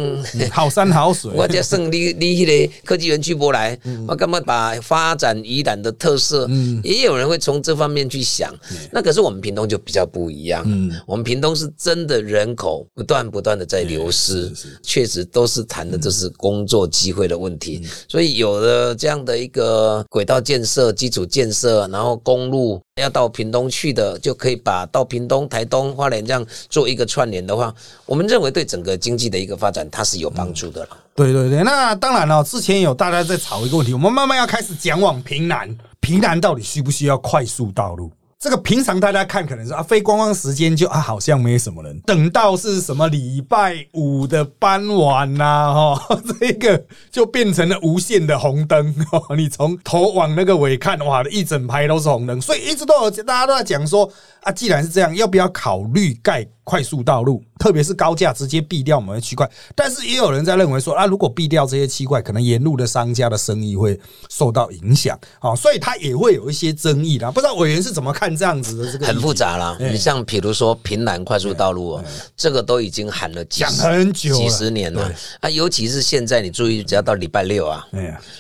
[0.51, 6.47] 好山好水， 我只算你你迄个科技园区过来，我干嘛把发展宜兰的特色？
[6.85, 8.55] 也有人会从这方面去想。
[8.93, 17.83] 那可是我们屏东就比较不一样，嗯我们屏东是真的人口不断不断的在流失，确实都是谈的这是工作机会的问题。
[18.07, 22.79] 所以有了这样的一个轨道建设、基础建设，然后公路。
[22.99, 27.75] 要到屏东去的，就可以把到屏东、台东、花莲这样做一个串联的话，
[28.07, 30.89] 我们认为对整个经济的一个发展，它是有帮助的了。
[31.15, 38.11] 对对对，那当然了，之前有大家在吵一个问题，我们慢慢要开始讲往平南，平南到底需不需要快速道路？
[38.39, 41.99] 这个平常大家看可能是啊，非观光时间就啊，好像没什么人。
[42.01, 48.95] 等到是什么礼拜五的傍晚呐，哈， 这个就变成了无限的红灯。
[49.39, 54.09] 你从头往那个尾看，哇，一整排都是红灯，所以一直都有大家都在讲说
[54.43, 56.47] 啊，既然是这样，要不要考虑盖？
[56.67, 63.97] 快速道路，特别是高架直接避掉某些区块，但是也有人在认为说啊，如果避掉这些区块，可能沿路的商家的生意会
[64.29, 67.31] 受到影响，啊，所以它也会有一些争议啦。
[67.31, 69.07] 不知道委员是怎么看这样子的这个？
[69.07, 69.79] 很复杂啦。
[69.79, 72.01] 你像比如说平南快速道路，
[72.37, 77.87] 这个都已经喊了讲很久几十年了啊，尤其是现在你注意，只要到礼拜六啊，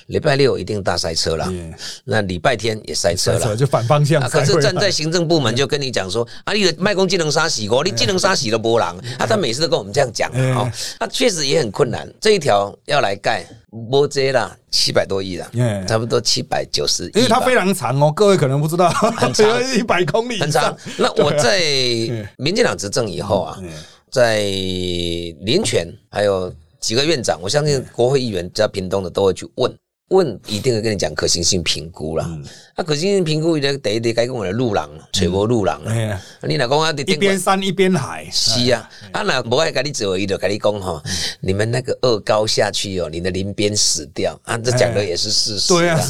[0.09, 1.49] 礼拜六一定大塞车了，
[2.03, 4.21] 那礼拜天也塞车了，就反方向。
[4.29, 8.16] 可是站在行政部门就跟你讲说啊，你的卖工技能杀洗过，你技能。
[8.19, 12.09] 沙喜的波浪啊，他每次都跟我们这样讲哦，那确实也很困难。
[12.21, 13.45] 这一条要来盖，
[13.91, 15.51] 波这啦，七百多亿了，
[15.87, 20.77] 差不多七百九十，因为它非常长哦，各位可能不知道，很长， 一百公里，很长。
[20.97, 21.61] 那我在
[22.37, 23.59] 民进党执政以后啊，
[24.11, 29.73] 在林权还有几个院长，我相信国会议员在屏东的都会去问。
[30.11, 32.31] 问一定会跟你讲可行性评估啦。
[32.77, 36.23] 啊，可行性评估，第一得该讲的路人，找无路人啊。
[36.42, 38.88] 你若讲啊，一边山一边海，是啊。
[39.11, 41.03] 啊，那无爱跟你走，伊就跟你讲哈，
[41.40, 45.75] 你们那个二高下去哦，你的林边死掉啊，这讲的也是事实。
[45.75, 46.01] 对啊。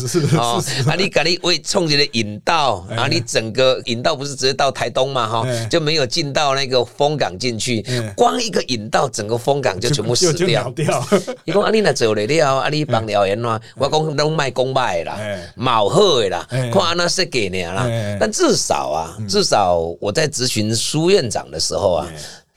[0.87, 7.83] 啊，你跟你为冲起的引道啊，你整个引道不是直接到台东嘛哈，就没有进到那个风港进去，
[8.15, 10.71] 光一个引道，整个风港就全部死掉。
[11.47, 15.19] 伊讲啊，你那走了了，啊，你帮了言话，我讲拢卖公卖啦，
[15.57, 16.47] 冇好的啦。
[16.73, 17.87] 看那是给你啦，
[18.21, 22.07] 但至少啊，至少我在咨询苏院长的时候啊。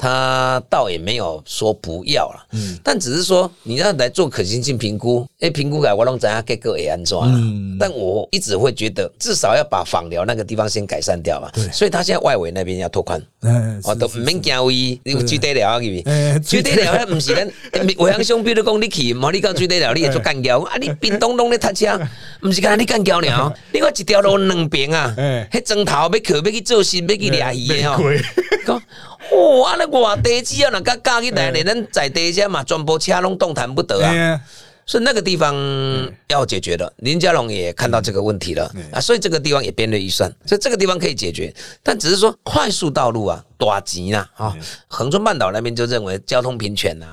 [0.01, 16.01] 他倒也没有说不要了，嗯，但只是说你要来做可行性评估，哎，评估改我弄怎样给个会安装嗯，但我一直会觉得，至少要把访疗那个地方先改善掉嘛，对，所以他现在外围那边要拓宽，嗯，我都唔免惊伊，你最低了啊，去，
[16.41, 17.51] 最低了，那唔是咱，
[17.97, 21.99] 我向兄比如讲你去，冇你讲最低了，你也做 干胶啊，你冰冻冻的他车，
[22.47, 25.13] 唔是干你干胶了， 你看一条路两边啊，
[25.51, 28.01] 迄砖头要去要去做新，要去掠鱼的吼，
[29.19, 29.59] 讲。
[29.59, 29.75] 哇！
[29.77, 34.39] 那外地基啊，那个加起来，咱在地下嘛，全部车拢动弹不得啊。
[34.85, 35.53] 所以那个地方
[36.29, 41.53] 要解决的，林佳龙也看到这个问题了啊，所以这个地方也编了预算，所以这个地方可以解决，
[41.83, 47.05] 但只是说快速道路啊，大钱啊，啊，恒春半岛那边就认为交通平权呐，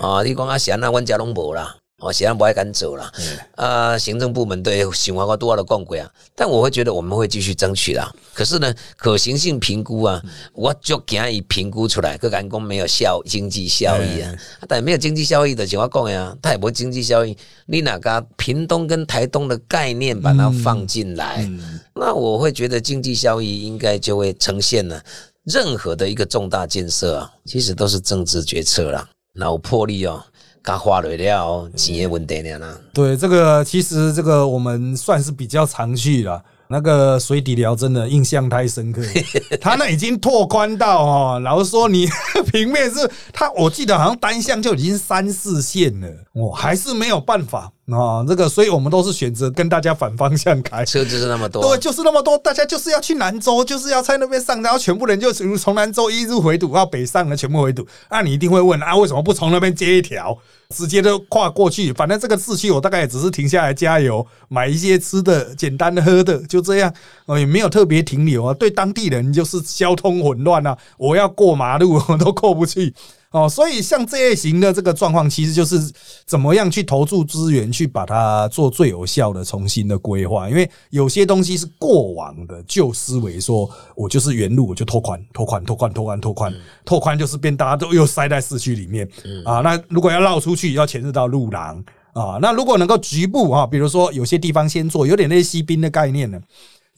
[0.00, 1.76] 啊，你讲啊，闲啊，阮家拢无啦。
[1.98, 3.12] 哦，显然不爱敢走了。
[3.56, 8.14] 啊，行政部门对喜欢花多的共轨啊，但我会觉得我们会继续争取啦。
[8.32, 14.32] 可是呢，可行性评估啊，我就给他以评估出来，各干工没有效经济效益啊。
[14.68, 17.36] 但没有经济效益的情况讲呀，它也不经济效益。
[17.66, 21.50] 你哪个屏东跟台东的概念把它放进来，
[21.96, 25.02] 那我会觉得经济效益应该就会呈现了。
[25.42, 30.22] 任何的一个重大建设啊，其实都是政治决策啦，脑魄力哦。
[30.68, 32.78] 他花了了钱的问题呢？
[32.92, 36.42] 对，这个其实这个我们算是比较常去了。
[36.70, 39.00] 那个水底疗真的印象太深刻，
[39.58, 42.06] 他那已经拓宽到哦，老实说，你
[42.52, 48.22] 平面是他，我记得好像单向就已经三四线了，我还是没有办法啊。
[48.28, 57.86] 这个，所以我们都是选择跟大家反方向开，车就是那么多，对，就是那么多，大家就是要去南州，就是要在那边上，然后全部人就从从南州一路回堵到北上的全部回堵。
[58.10, 60.36] 那你一定会问啊，为什么不从那边接一条？
[60.76, 66.92] 直接都跨过去，反正这个市区我大概也只是停下来加油，买一些吃的、简单的喝的，就这样，
[67.24, 68.52] 哦，也没有特别停留啊。
[68.52, 72.92] 对当地人就是交通混乱啊，我要过马路我都过不去。
[73.30, 75.78] 哦，所以像这类型的这个状况，其实就是
[76.24, 80.48] 怎么样去投注资源，去把它做最有效的重新的规划。
[80.48, 86.54] 因为有些东西是过往的旧思维，说我就是原路，我就拓宽、拓宽、拓宽、拓宽、拓宽、
[86.86, 89.06] 拓宽，就是变大家都又塞在市区里面
[89.44, 89.60] 啊。
[89.60, 92.38] 那如果要绕出去，要牵涉到路廊啊。
[92.40, 96.40] 那如果能够局部啊，比如说有些地方先做，有点类西滨的概念呢。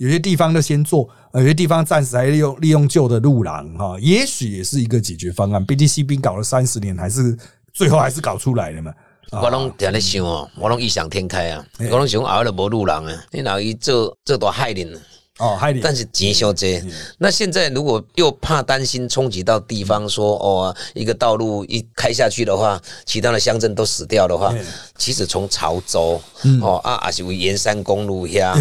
[0.01, 5.63] 有些地方都先做，有些地方暂时还利用利用旧的路廊哈，也许也是一个解决方案。
[5.63, 7.37] B T C 兵搞了三十年，还是
[7.75, 8.95] 最后还是搞出来了嘛？
[9.31, 14.99] 我拢在咧想哦，我拢异想天开啊，我拢想后了无路廊啊，你哪一做做多害人？
[15.39, 16.85] 哦，但是钱小这，
[17.17, 24.55] 那现在如果又怕担心冲击到地方，说哦，一个道路一开下去的话，其他的乡镇都死掉的话，
[24.99, 26.21] 其实从潮州
[26.61, 28.55] 哦啊，还是为沿山公路呀，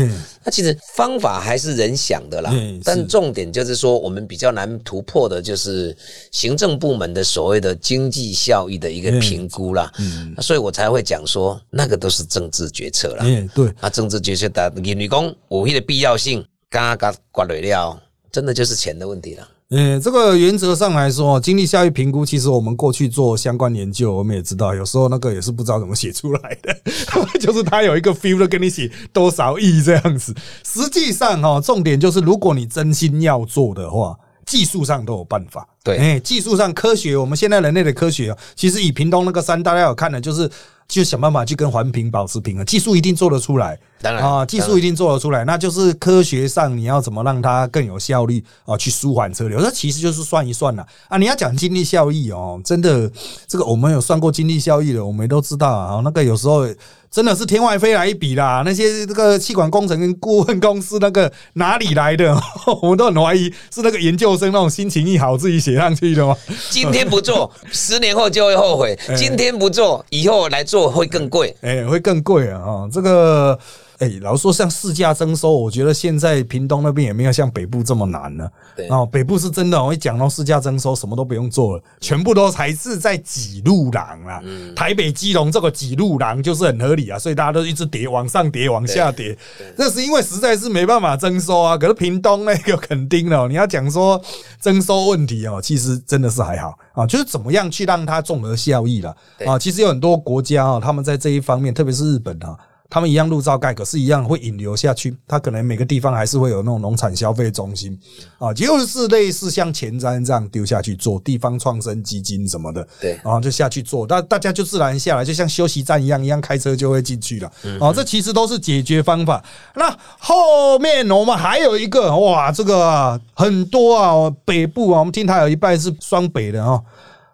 [0.44, 2.54] 那其实方法还是人想的啦。
[2.84, 5.96] 但重点就是说，我们比较难突破的就是
[6.32, 9.92] 行政部门的所谓的经济效益的一个评估啦。
[10.00, 13.24] 嗯，所以我才会讲说，那个都是政治决策啦。
[13.24, 16.46] 嗯，对，啊，政治决策的女工武力的必要性。
[16.72, 18.00] 刚刚刮雷料，
[18.32, 19.48] 真的就是钱的问题了。
[19.72, 26.76] 嗯，这个原则上来说，经济效益评估，其实我们过去做相关研究，我们也知道，有时候那个也是不知道怎么写出来的，
[27.40, 30.36] 就是他有一个 feel 跟你写多少亿这样子。
[30.66, 35.68] 实际上哈，重点就是如果你真心要做的话，技术上都有办法。
[35.84, 40.50] 对，哎，技术上科学，我们现在人类的科学啊，其实以屏东那个山，大家有看的，就是。
[40.90, 51.18] 就想办法去跟环评保持平衡，技术一定做得出来，当然啊，技术一定做得出来，那就是科学上你要怎么让它更有效率啊，去舒缓车流，那其实就是算一算了啊。
[51.18, 53.12] 你要讲经济效益哦，真的，
[53.48, 56.68] 这个我们有算过经济效益的，我们都知道啊，那个有时候。
[57.12, 58.62] 真的是天外飞来一笔啦！
[58.64, 62.40] 那些这个气管工程跟顾问公司那个哪里来的？
[62.84, 66.38] 我们都很怀疑是那个研究生那种心情一好自己写上去的吗？
[66.70, 71.58] 今天不做，十年后就会后悔； 今天不做，以后来做会更贵。
[71.62, 72.88] 哎，会更贵啊！
[72.94, 73.58] 这个。
[74.00, 78.50] 哎，老实说，像市价征收，我觉得现在屏东那边也没有像北部这么难了。
[78.90, 84.42] 哦，北部是真的，我一讲到市价征收，什么都不用做了，全部都还是在挤路廊啊。
[84.74, 89.38] 台北基隆这个挤路廊就是很合理啊，所以大家都一直跌，往上跌，往下跌。
[89.76, 91.78] 那是因为实在是没办法征收啊。
[91.78, 94.22] 可是屏东那个肯定了，你要讲说
[94.62, 99.14] 征收问题哦，其实真的是还好啊，就是怎么样去让它综合效益了
[99.46, 99.60] 啊。
[99.60, 102.58] 其实有很多国家啊，他们在这一方面，特别是日本啊。
[102.90, 105.16] 他们一样路照盖，可是，一样会引流下去。
[105.28, 107.98] 它可能每个地方还是会有那种农产消费中心
[108.40, 117.52] 啊，就是类似像前瞻这样丢下去做地方创生基金什么的，对，然后就下去做，那大家就自然下来，就像休息站一样，一样开车就会进去了。
[117.80, 119.44] 哦，这其实都是解决方法。
[119.76, 126.82] 那后面我们还有一个哇，这个很多啊，北部啊，我们听他有一半是双北的啊。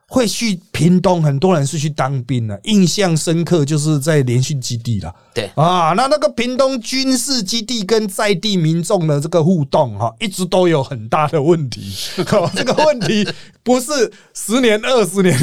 [0.08, 5.14] 会去屏东，很多人是去当兵的，印象深刻就是在联训基地了。
[5.36, 11.94] 对啊，那那个屏东军事基地跟在地民众的这个互动哈，一直都有很大的问题。
[12.56, 13.28] 这个问题
[13.62, 15.38] 不是十年、二十年、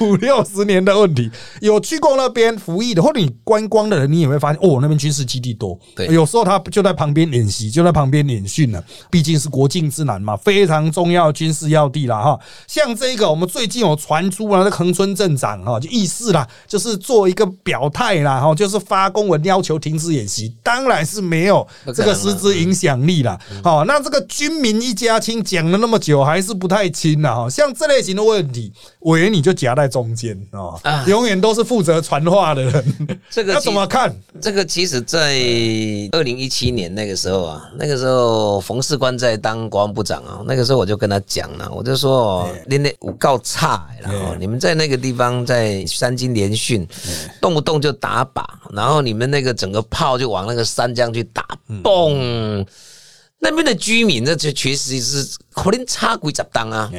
[0.00, 1.30] 五六十年的问题。
[1.60, 5.78] 有去过那边服役的，或者你观光的人，你也会发现哦，那边军事基地多。
[5.94, 8.82] 对，有时候他就在旁边演习，就在旁边演训了。
[9.12, 12.36] 毕竟是国境之南嘛，非常重要军事要地了哈。
[12.66, 19.35] 像这个，我们最近有传出啊，那恒村镇长哈，就议事啦，就是做一个表态啦，哈，就是发公文。
[19.44, 23.38] 要求停止演习，当然是没有这个实质影响力了。
[23.62, 27.34] 好，那这个军民一家亲讲了那么久，还是不太亲了。
[27.34, 32.94] 哈，像这类型的问题，委员你就夹在中间啊，永远都是负责传话的人。
[33.30, 34.14] 这个要怎么看？
[34.40, 35.36] 这个其实，在
[36.12, 46.86] 二零一七年那个时候啊，那个时候冯世官在当国防部长啊，那个时候我就跟他讲了，我就说，你那武告差，然后你们在那个地方在三军联训，
[47.40, 49.25] 动不动就打靶，然后你们。
[49.26, 51.46] 那个整个炮就往那个山江去打，
[51.82, 52.66] 嘣！
[53.38, 56.90] 那边的居民那就确实是可能差几十档啊。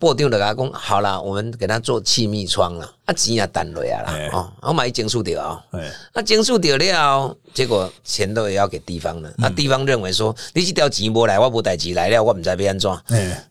[0.00, 5.64] 部长就讲，好了，我们给他做气密窗了，啊钱也单落啊啦，哦，我买经数掉啊，
[6.12, 9.32] 那经数掉了，结果钱都也要给地方了。
[9.38, 12.90] 那地方认为说，你这条钱无来，我无带钱来了，我唔知要安怎。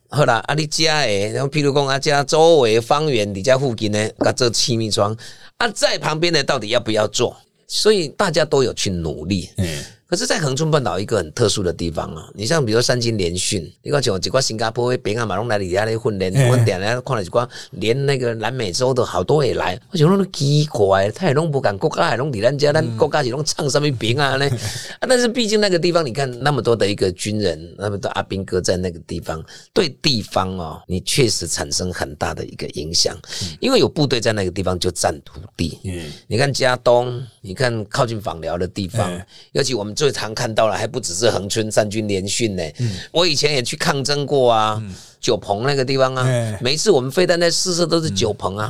[0.10, 5.16] 好啦，啊你家诶，然后譬如讲啊家周围方圆，你家附近呢，啊做气密窗，
[5.58, 7.36] 啊在旁边的到底要不要做？
[7.74, 9.50] 所以大家都有去努力。
[9.58, 24.46] 嗯可是，在恒春半岛一个很特殊的地方啊，你像比如说三军联训，你看像几个新加坡、北岸马龙来底下来训练，我点来看了几块，连那个南美洲的好多也来，我觉得都奇怪，他也弄不敢国家还拢底咱家，咱国家是拢唱什么兵啊呢？
[25.00, 33.18] 啊，但是毕竟那个地方，你看那么多的一个军人，那么多阿兵哥在那个地方，对地方哦，你确实产生很大的一个影响，
[33.60, 35.80] 因为有部队在那个地方就占土地。
[35.86, 39.10] 嗯，你看加东，你看靠近访寮的地方，
[39.54, 39.96] 尤其我们。
[40.04, 42.64] 最常看到了，还不只是恒春三军联训呢。
[43.10, 44.84] 我以前也去抗争过啊，
[45.22, 46.28] 九鹏那个地方啊，
[46.60, 48.70] 每次我们飞弹在试射都是九鹏啊。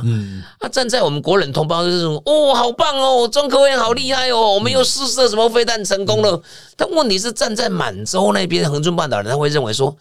[0.60, 6.40] 啊，站在我们国人同胞就是说，哦，好棒哦，中科院好厉害哦，我们又试射什么飞弹成功了。
[6.76, 9.96] 但问题是站在满洲那边恒春半岛人，他会认为说，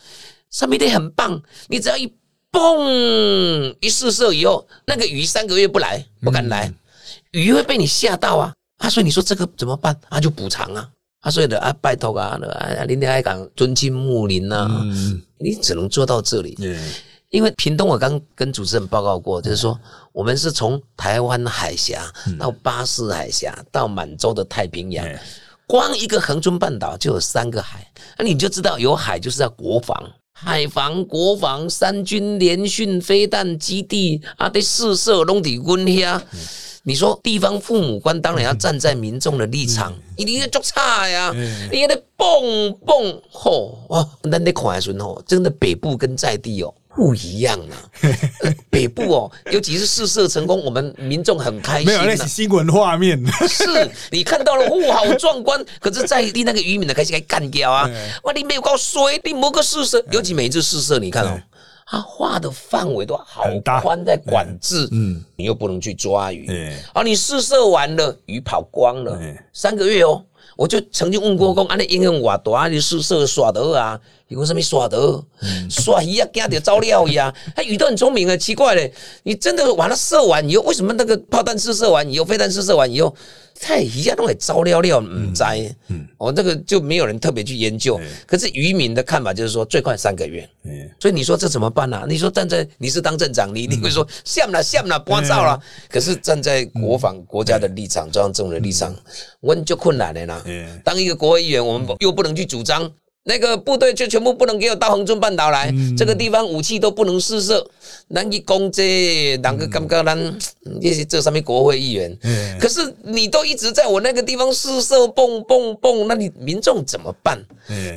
[0.52, 2.13] 上面的很棒，你只要一
[2.52, 6.72] 嘣一试射以后，那个鱼三个月不来，不敢来，
[7.32, 8.54] 鱼会被你吓到啊。
[8.78, 9.98] 啊，所以你说这个怎么办？
[10.10, 10.89] 啊，就补偿啊。
[11.24, 14.70] 啊，所以的啊，拜托啊，啊，林天爱讲尊敬睦邻呐，
[15.40, 16.58] 你只能做到这里。
[17.30, 19.80] 因为屏东我刚跟主持人报告过，就是说
[20.12, 22.04] 我们是从台湾海峡
[22.38, 25.04] 到巴士海峡到满洲的太平洋，
[25.66, 29.98] 光一个恒春半岛就有三个海，那你就知道有海就是要国防、
[30.34, 36.22] 海防、国防、三军联训、飞弹基地啊，得四射拢底温遐。
[36.86, 41.34] 你说地方父母官当然要站在民众的立场，一定要做差呀！
[41.72, 47.76] 你也得蹦蹦吼哦，那你看的时候，真的北部跟在地哦不一样啊。
[48.69, 51.88] 北部哦，尤其是试射成功，我们民众很开心。
[51.88, 53.17] 没有那是新闻画面，
[53.48, 55.63] 是你看到了，哇，好壮观！
[55.80, 57.89] 可是在地那个渔民的开心该干掉啊！
[58.24, 61.39] 哇，你没有搞水，你摸个试射，尤其每一次试射，你看哦。
[61.86, 63.43] 他画的范围都好
[63.82, 66.48] 宽，在管制，嗯，你又不能去抓鱼，
[66.93, 69.19] 啊，你试射完了，鱼跑光了，
[69.52, 70.24] 三个月哦，
[70.56, 74.00] 我就曾经问过公，啊，那应用我多啊，你试射耍得啊，
[74.34, 74.98] 有什么耍的？
[75.69, 77.34] 耍鱼啊，惊着招料呀！
[77.56, 78.91] 他鱼都很聪明啊，奇怪嘞，
[79.24, 83.15] 你真的完了射完以后，为什么那个炮弹试射完以后，飞弹试射完以后？
[83.62, 85.74] 太鱼家都会招料料，唔摘，
[86.17, 88.02] 哦，这个就没有人特别去研究。
[88.26, 90.50] 可是渔民的看法就是说，最快三个月。
[90.65, 92.04] 嗯所以你说这怎么办呢？
[92.10, 95.58] 你说站在你是当镇长，你你会说像了像了，不照了。
[95.88, 98.93] 可是站在国防国家的立场，中央政府的立场，
[99.39, 100.43] 我就困难了啦。
[100.84, 102.91] 当一个国会议员，我们又不能去主张。
[103.26, 107.66] 那个部队就全部不能给我到恒春半岛来，这个地方武器都不能试射，
[108.10, 109.38] 难以攻击。
[109.38, 110.40] 两个刚刚咱
[110.82, 112.18] 这些这上面国会议员，
[112.60, 117.41] 可是你都一直在我那个地方试射，蹦蹦蹦，那你民众怎么办？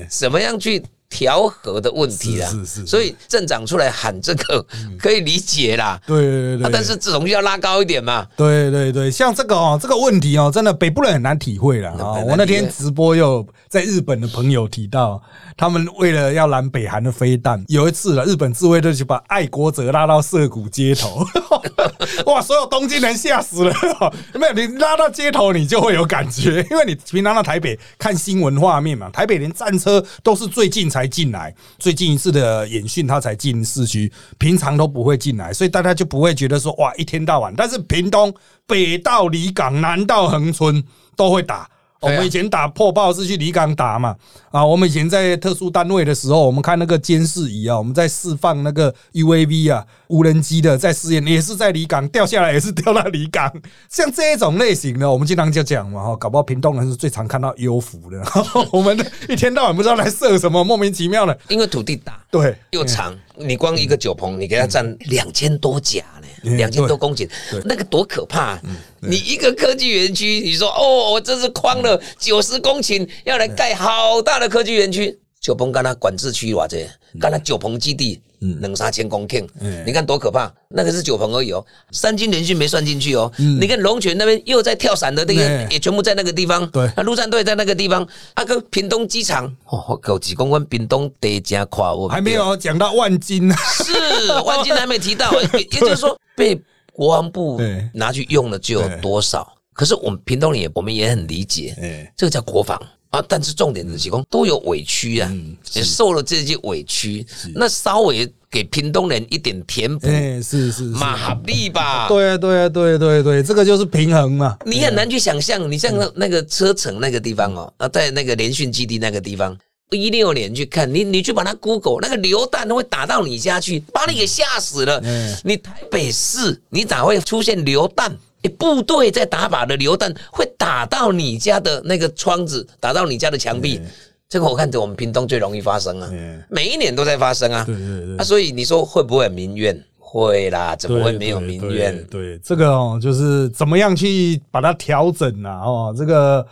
[0.08, 0.82] 怎么样去？
[1.08, 4.64] 调和的问题啦，是是，所以镇长出来喊这个
[4.98, 12.20] 可以理解啦，对对对，但是总需要拉高一点嘛，对对对，像这个哦，这个问题哦，真的北部人很难体会了啊。
[12.26, 15.22] 我那天直播又在日本的朋友提到，
[15.56, 21.24] 他们为了要拦北韩的飞弹，有一次了，日本自卫队就把爱国者拉到涩谷街头，
[22.26, 23.74] 哇，所有东京人吓死了，
[24.34, 30.90] 没有你拉到街头，你就会有感觉，因为你平常到台北看新闻画面嘛，台北连战车都是最近。
[30.95, 37.52] 才才进来，最近一次的演训他才进市区，平常都不会进来，所以大家就不会觉得说哇一天到晚。
[37.54, 38.34] 但是屏东
[38.66, 40.82] 北到离港，南到恒春
[41.14, 41.68] 都会打。
[42.00, 44.14] 我们以前打破报是去离港打嘛？
[44.50, 53.50] 啊，我们以前在特殊单位的时候，我们看那个监视仪啊，我们在释放那个 UAV 啊，无人机的在试验，也是在离港 掉下来，也是掉到离港。
[53.88, 58.22] 像这种类型的，我们经常就讲嘛，哈，搞不好屏东人是最常看到优浮的。
[58.70, 58.96] 我们
[59.28, 66.26] 一天到晚不知道来射什么，莫名其妙的，因为土地大，对，又长，你光一个酒棚，你给他占两千多甲呢。
[66.56, 67.28] 两千多公顷，
[67.64, 68.60] 那个多可怕！
[69.00, 75.18] 你一个科技园区，你说哦，我这是框了九十公顷，要来盖好大的科技园区。
[75.40, 76.88] 酒棚干他管制区哇，这
[77.20, 78.20] 干他酒棚基地，
[78.60, 79.46] 两三千公顷，
[79.84, 80.52] 你看多可怕！
[80.68, 83.30] 那个是九棚而已哦，三金连续没算进去哦。
[83.38, 86.68] 你看龙泉那边又在跳伞的那个，也全部在那个地方。
[86.70, 88.06] 对，那陆战队在那个地方。
[88.36, 90.64] 那个屏东机场，哦，够几公分？
[90.66, 93.54] 屏东得加夸我，还没有讲到万金呢。
[93.84, 96.60] 是万金还没提到，也就是说被
[96.92, 97.60] 国防部
[97.94, 99.46] 拿去用了就有多少？
[99.72, 102.80] 可是我们屏东也，我们也很理解，这个叫国防。
[103.10, 103.24] 啊！
[103.28, 105.32] 但是重点的提供都有委屈啊，
[105.72, 110.06] 也受了这些委屈，那稍微给屏东人一点填补，
[110.42, 112.08] 是是马哈利吧？
[112.08, 114.56] 对啊，对啊，对对对，这个就是平衡嘛。
[114.64, 119.56] 你很难去想象，你像那个车城那个地方哦，啊，在那个联训基地那个地方，
[119.90, 125.02] 一六年去看你，你去把它 Google，那个榴弹会打到你家去，把你给吓死了。
[125.44, 128.16] 你台北市，你咋会出现榴弹？
[128.48, 133.80] 部队在打靶的榴弹会打到你家的那个窗子，打到你家的墙壁，
[134.28, 136.10] 这个我看着我们屏东最容易发生啊，
[136.48, 137.64] 每一年都在发生啊。
[137.64, 138.16] 对对对。
[138.16, 139.80] 啊，所以你说会不会民怨？
[139.98, 142.04] 会啦，怎么会没有民怨？
[142.10, 145.60] 对，这个哦，就是怎么样去把它调整啊？
[145.64, 146.46] 哦，这个。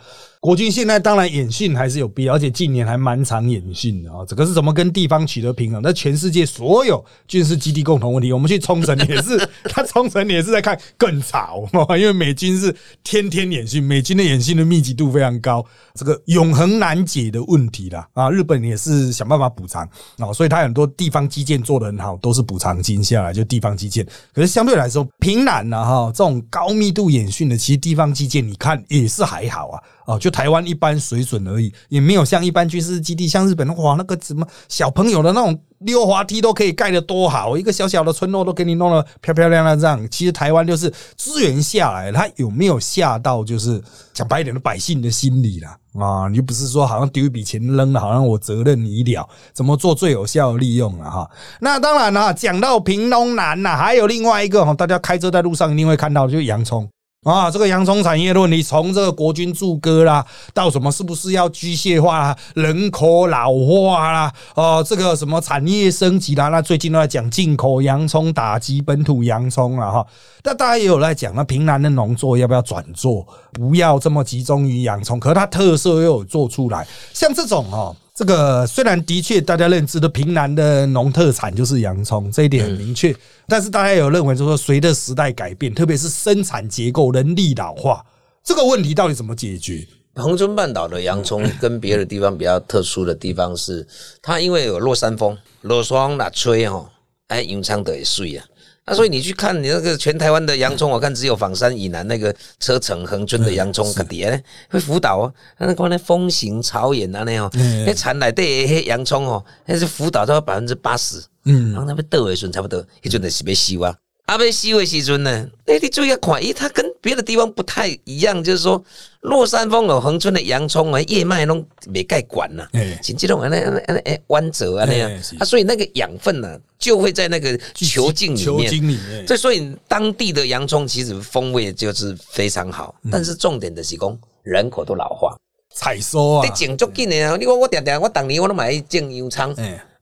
[0.45, 4.23] 国军现在当然演训还是有必要，而且近年还蛮常演训的啊。
[4.27, 5.81] 这个是怎么跟地方取得平衡？
[5.81, 11.67] 那全世界所有军事基地共同问题，我们去冲绳也是，他冲绳也是在看更吵，
[11.97, 15.65] 因为美军是天天演训，美军的演训的密集度非常高，
[15.95, 18.29] 这个永恒难解的问题啦啊。
[18.29, 19.81] 日本也是想办法补偿
[20.19, 24.05] 啊，所以他很多地方基建做得很好，都是补偿金下来就地方基建。
[24.31, 29.81] 可是相对来说，平壤呢哈，这种高密度演训的，其实地方基建你看也是还好啊。
[30.05, 40.05] 哦，就台湾一般水准而已，也没有像一般军事基地，像日本哇，那个什么小朋友的那种溜滑梯都可以盖得多好，一个小小的村落都给你弄得漂漂亮亮这样。
[40.11, 43.81] 其实台湾就是资源下来，它有没有下到就是
[44.13, 45.77] 讲白一点的百姓的心里啦？
[45.97, 51.31] 啊，你就不是说好像丢一笔钱扔了，好像我责任已了，怎么做最有效的利用了哈？
[51.61, 56.85] 那当然啦，讲到平东南呐，还有另外一个哈，大家开车在路上一定会看到，就是洋葱。
[57.25, 60.23] 啊，这个洋葱产业论，你，从这个国军驻歌啦，
[60.53, 70.05] 到什么是不是要机械化啦、人口老化啦，哦，这个什么产业升级啦，那最近都在讲进口洋葱打击本土洋葱了哈。
[70.43, 75.19] 那大家也有在讲，那平南的农作要不要转做，不要这么集中于洋葱？
[75.19, 77.95] 可是它特色又有做出来，像这种哦。
[78.15, 83.13] 这个虽然的确大家认知的平南的农特产就是洋葱，这一点很明确。
[83.45, 88.01] 但是大家有认为，就是说随着时代改变，特别是生产结构、人力老化，
[88.41, 89.85] 这个问题到底怎么解决？
[90.13, 93.85] 恒春半岛的洋葱跟别的地方比较特殊的地方是，
[94.21, 96.89] 它因为有落山风、落霜、那吹哈，
[97.27, 98.45] 哎，洋葱的也碎啊。
[98.85, 105.33] 啊，所以你去看你那个全台湾的洋葱，我看只有仿山以南那个车城恒春的洋葱，可跌呢会辅导哦。
[105.57, 107.51] 那光那风行草原啊那样，
[107.85, 111.21] 那产来对那洋葱哦，那是辅导到百分之八十。
[111.45, 113.95] 嗯，然后那边豆的时候差不多，一阵的是被收啊。
[114.25, 118.83] 阿贝西维西尊呢，哎，你注意看，咦，它跟别的地方不太一样，就是说，
[119.21, 122.67] 落山风有恒春的洋葱啊，叶脉拢没盖管呐，
[123.03, 128.45] 紧接着那那那哎弯折啊那样啊，所以那个养分呢就会在那个球茎里面。
[128.45, 129.25] 球茎里面。
[129.27, 135.37] 这所以当地的洋葱其实风味就是非常好，但是重点的是讲人口都老化，
[135.75, 137.37] 采收啊，你种足紧的啊！
[137.37, 139.55] 你讲我常常我当年我都买种洋葱。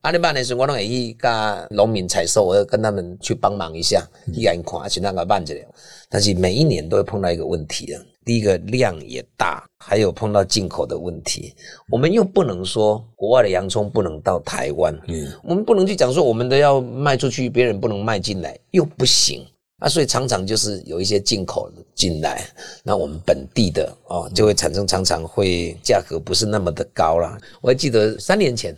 [0.03, 5.61] 阿里办的时候，我拢会去甲农民采收，我要跟他们去帮忙一下，去眼看去那个办着了。
[6.09, 11.55] 但是每一年都会碰到一个问题啊，第一个量也大，还有碰到进口的问题。
[11.89, 19.41] 我们又不能说国外的洋葱不能到台湾，嗯，我们不能去讲说我们的要卖出去，别人不能卖进来，又不行
[19.79, 19.87] 啊。
[19.87, 22.45] 所以常常就是有一些进口进来，
[22.83, 27.37] 那我们本地的哦，就会产生常常会价格不是那么的高了。
[27.61, 28.75] 我还记得三年前。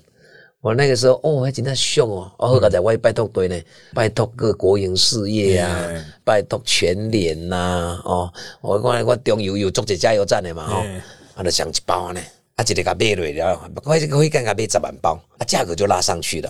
[0.66, 2.32] 我那个时候哦，还真的凶哦！
[2.40, 3.56] 我刚才我拜托对呢，
[3.94, 5.80] 拜托各国营事业啊，
[6.24, 10.84] 拜托全联呐，哦，我讲我中油有做者加油站的嘛，哦，
[11.36, 12.20] 啊，就上一包呢，
[12.56, 16.50] 啊，一个甲买落了，快可以干甲买十万包，啊，价格就拉上去了。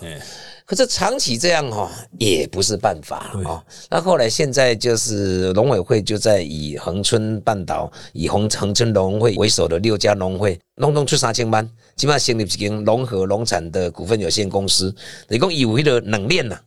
[0.64, 3.62] 可是长期这样哈，也不是办法哦。
[3.90, 14.94] 那后来现在就是农委会就在以恒春半岛、以恒恒春农会为首的六家农会，弄弄出三千万，起码成立一间融合农产的股份有限公司，
[15.28, 16.62] 一共有迄个冷链呐啊，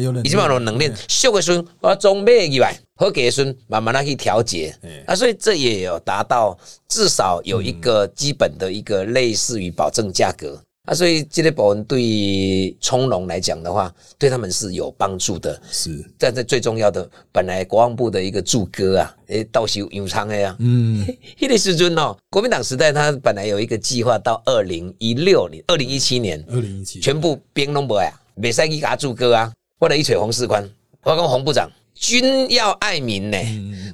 [0.00, 4.74] 有冷，起码有冷链，熟的孙我中买以外，好给的孙慢慢的去调节。
[5.06, 6.58] 啊，所以这也有达到
[6.88, 10.60] 至少有一个基本的一个类似于保证价格。
[10.86, 15.60] 啊，所以这类保温对从农来讲的话，对他们是有帮助的。
[15.70, 20.56] 是，但是最重要的，本来国防部的一个驻歌啊，诶，到时有仓的呀。
[20.58, 21.06] 嗯，
[21.38, 26.98] 迄个时阵哦，国民党时代他本来有一个计划，到二零一六年、二零一七年，二零一七。
[26.98, 30.68] 全部兵拢无呀，未使去甲驻歌啊，或者一锤红士官，
[31.02, 31.70] 我讲洪部长。
[31.92, 33.36] 军要爱民呢，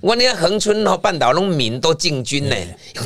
[0.00, 2.54] 我那恒春和半岛农民都进军呢。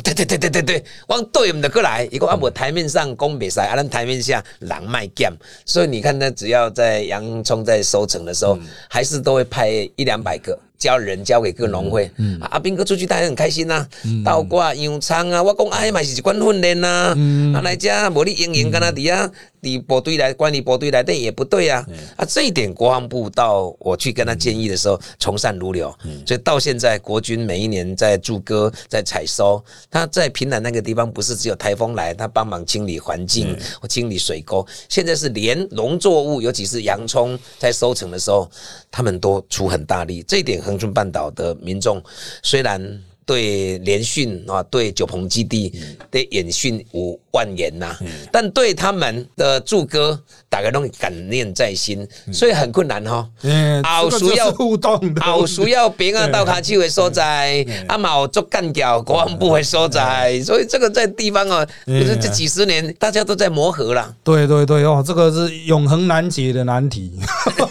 [0.03, 2.07] 对对对对对对，往对唔得过来。
[2.11, 5.31] 一个啊，我台面上攻比赛，啊，咱台面下狼卖剑。
[5.65, 10.55] 所以你看，呢只要在洋葱在收成的时候，还是都会派一两百个。
[10.81, 12.09] 交人交给各农会，
[12.49, 13.87] 阿斌哥出去他也很开心呐，
[14.25, 17.15] 倒挂洋葱啊，我讲哎嘛是一关训练呐，
[17.55, 25.93] 啊来家无你营营跟他底下，你部队来管理部队来但也不对啊，啊这一点国防部到我去跟他建议的时候，从善如流，
[26.25, 38.49] 所以到现在国军每一年在驻歌在采收，他在平南那个地方不是只有台风来，他帮忙清理环境或清理水沟，现在是连农作物，尤其是洋葱在收成的时候，
[38.89, 40.70] 他们都出很大力，这一点很。
[40.71, 42.01] 恒春半岛的民众
[42.41, 45.71] 虽然对联训啊，对九鹏基地
[46.09, 47.95] 的演训无万言呐，
[48.29, 50.19] 但对他们的祝歌，
[50.49, 53.29] 大家都感念在心，所以很困难哈。
[53.43, 64.13] 嗯，好需要互动，好需要别人到卡区的所在，阿毛做干掉国防部的所在，所以这个在地方啊，就是这几十年大家都在磨合了。
[64.25, 67.13] 对对对哦，这个是永恒难解的难题。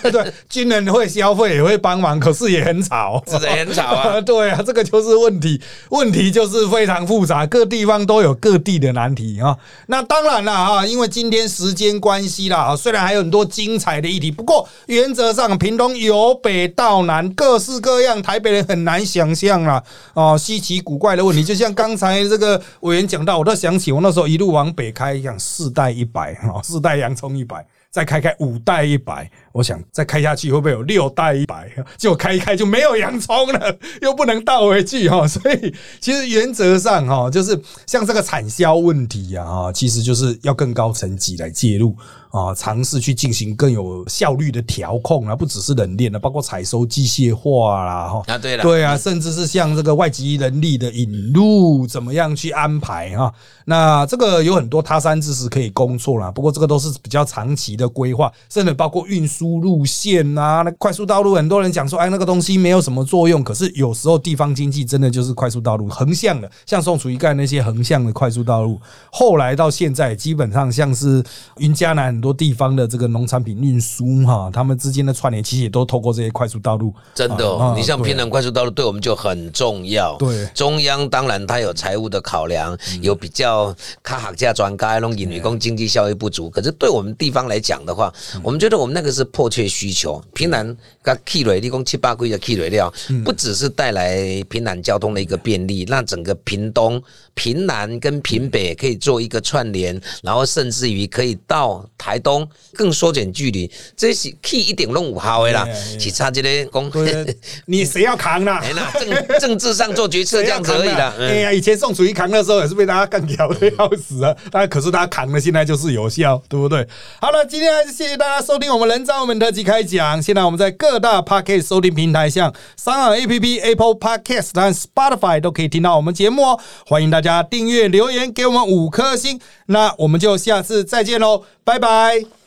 [0.03, 4.21] 对，军人会消费也会帮忙，可是也很吵，是很吵啊。
[4.23, 9.57] 对啊，这个就是问题，问题就是非常复杂，各地方都有各地的难题啊。
[9.87, 19.83] 那当然了啊，因为今天时间关系啦啊，虽然还有很多精彩的议题，不过原则上屏东由北到南各式各样，台北人很难想象啊
[20.15, 27.67] 哦，稀奇古怪的问题，就像刚才这个委员讲到，我都想起我那时候一路往北开，讲四代一百哈，四代洋葱一百。
[27.93, 31.69] 再开开五代一百，我想再开下去会不会有六代一百？
[31.97, 35.27] 就开一开就没有洋葱了，又不能倒回去哈。
[35.27, 41.97] 所以其实原则上哈，就是像这个产销问题啊哈，其实就是要更高层级来介入。
[42.31, 53.35] 啊，尝试去进行更有效率的调控啊，不只是冷链了，包括采收机械化啦，哈啊，对了，对啊，甚至是像这个外籍人力的引入，怎么样去安排哈？
[53.65, 68.79] 那这个有很多他山之石可以攻错了，不过这个都是比较长期的规划，甚至包括运输路线啊，那快速道路，很多人讲说，哎，那个东西没有什么作用，可是有时候地方经济真的就是快速道路横向的，像宋楚瑜盖那些横向的快速道路，
[69.11, 71.25] 后来到现在基本上像是
[71.57, 72.11] 云嘉南。
[72.11, 76.93] 很多地方的这个农产品运输哈，他们之间的串联其实也都透过这些快速道路。
[77.15, 80.17] 真的，你像平南快速道路对我们就很重要。
[80.17, 83.73] 对，中央当然它有财务的考量，有比较
[84.03, 88.13] 卡行价专家那种引女工经济效益不足，可是对我们地方来讲的话，
[88.43, 90.23] 我们觉得我们那个是迫切需求。
[90.35, 92.93] 平南跟 K 瑞立功七八规的 K 瑞料，
[93.25, 97.03] 不只是带来平南交通的一个便利，让整个屏东、
[97.35, 105.67] 平南跟平北可以做一个串联，然后甚至于可以到台东更缩减距离，这是 K 一点弄五毫的啦，
[105.99, 106.91] 其他这些公，
[107.67, 108.59] 你谁要扛呢？
[109.01, 111.15] 政政治上做决策这样子而已啦。
[111.19, 116.87] 哎呀，以前宋楚瑜扛的时候也是被大家干掉的要死啊，但可是他扛的现在就是有效，对不对？
[117.21, 120.23] 好了，今天还是谢谢大家收听我们人造我们特辑开讲。
[120.23, 126.61] 现在我们在各大 Podcast 收听平台，像三岸 APP、Apple Podcast 和 Spotify 都可以听到我们节目哦。
[126.87, 129.39] 欢迎大家订阅、留言给我们五颗星。
[129.67, 132.40] 那我们就下次再见喽，拜拜。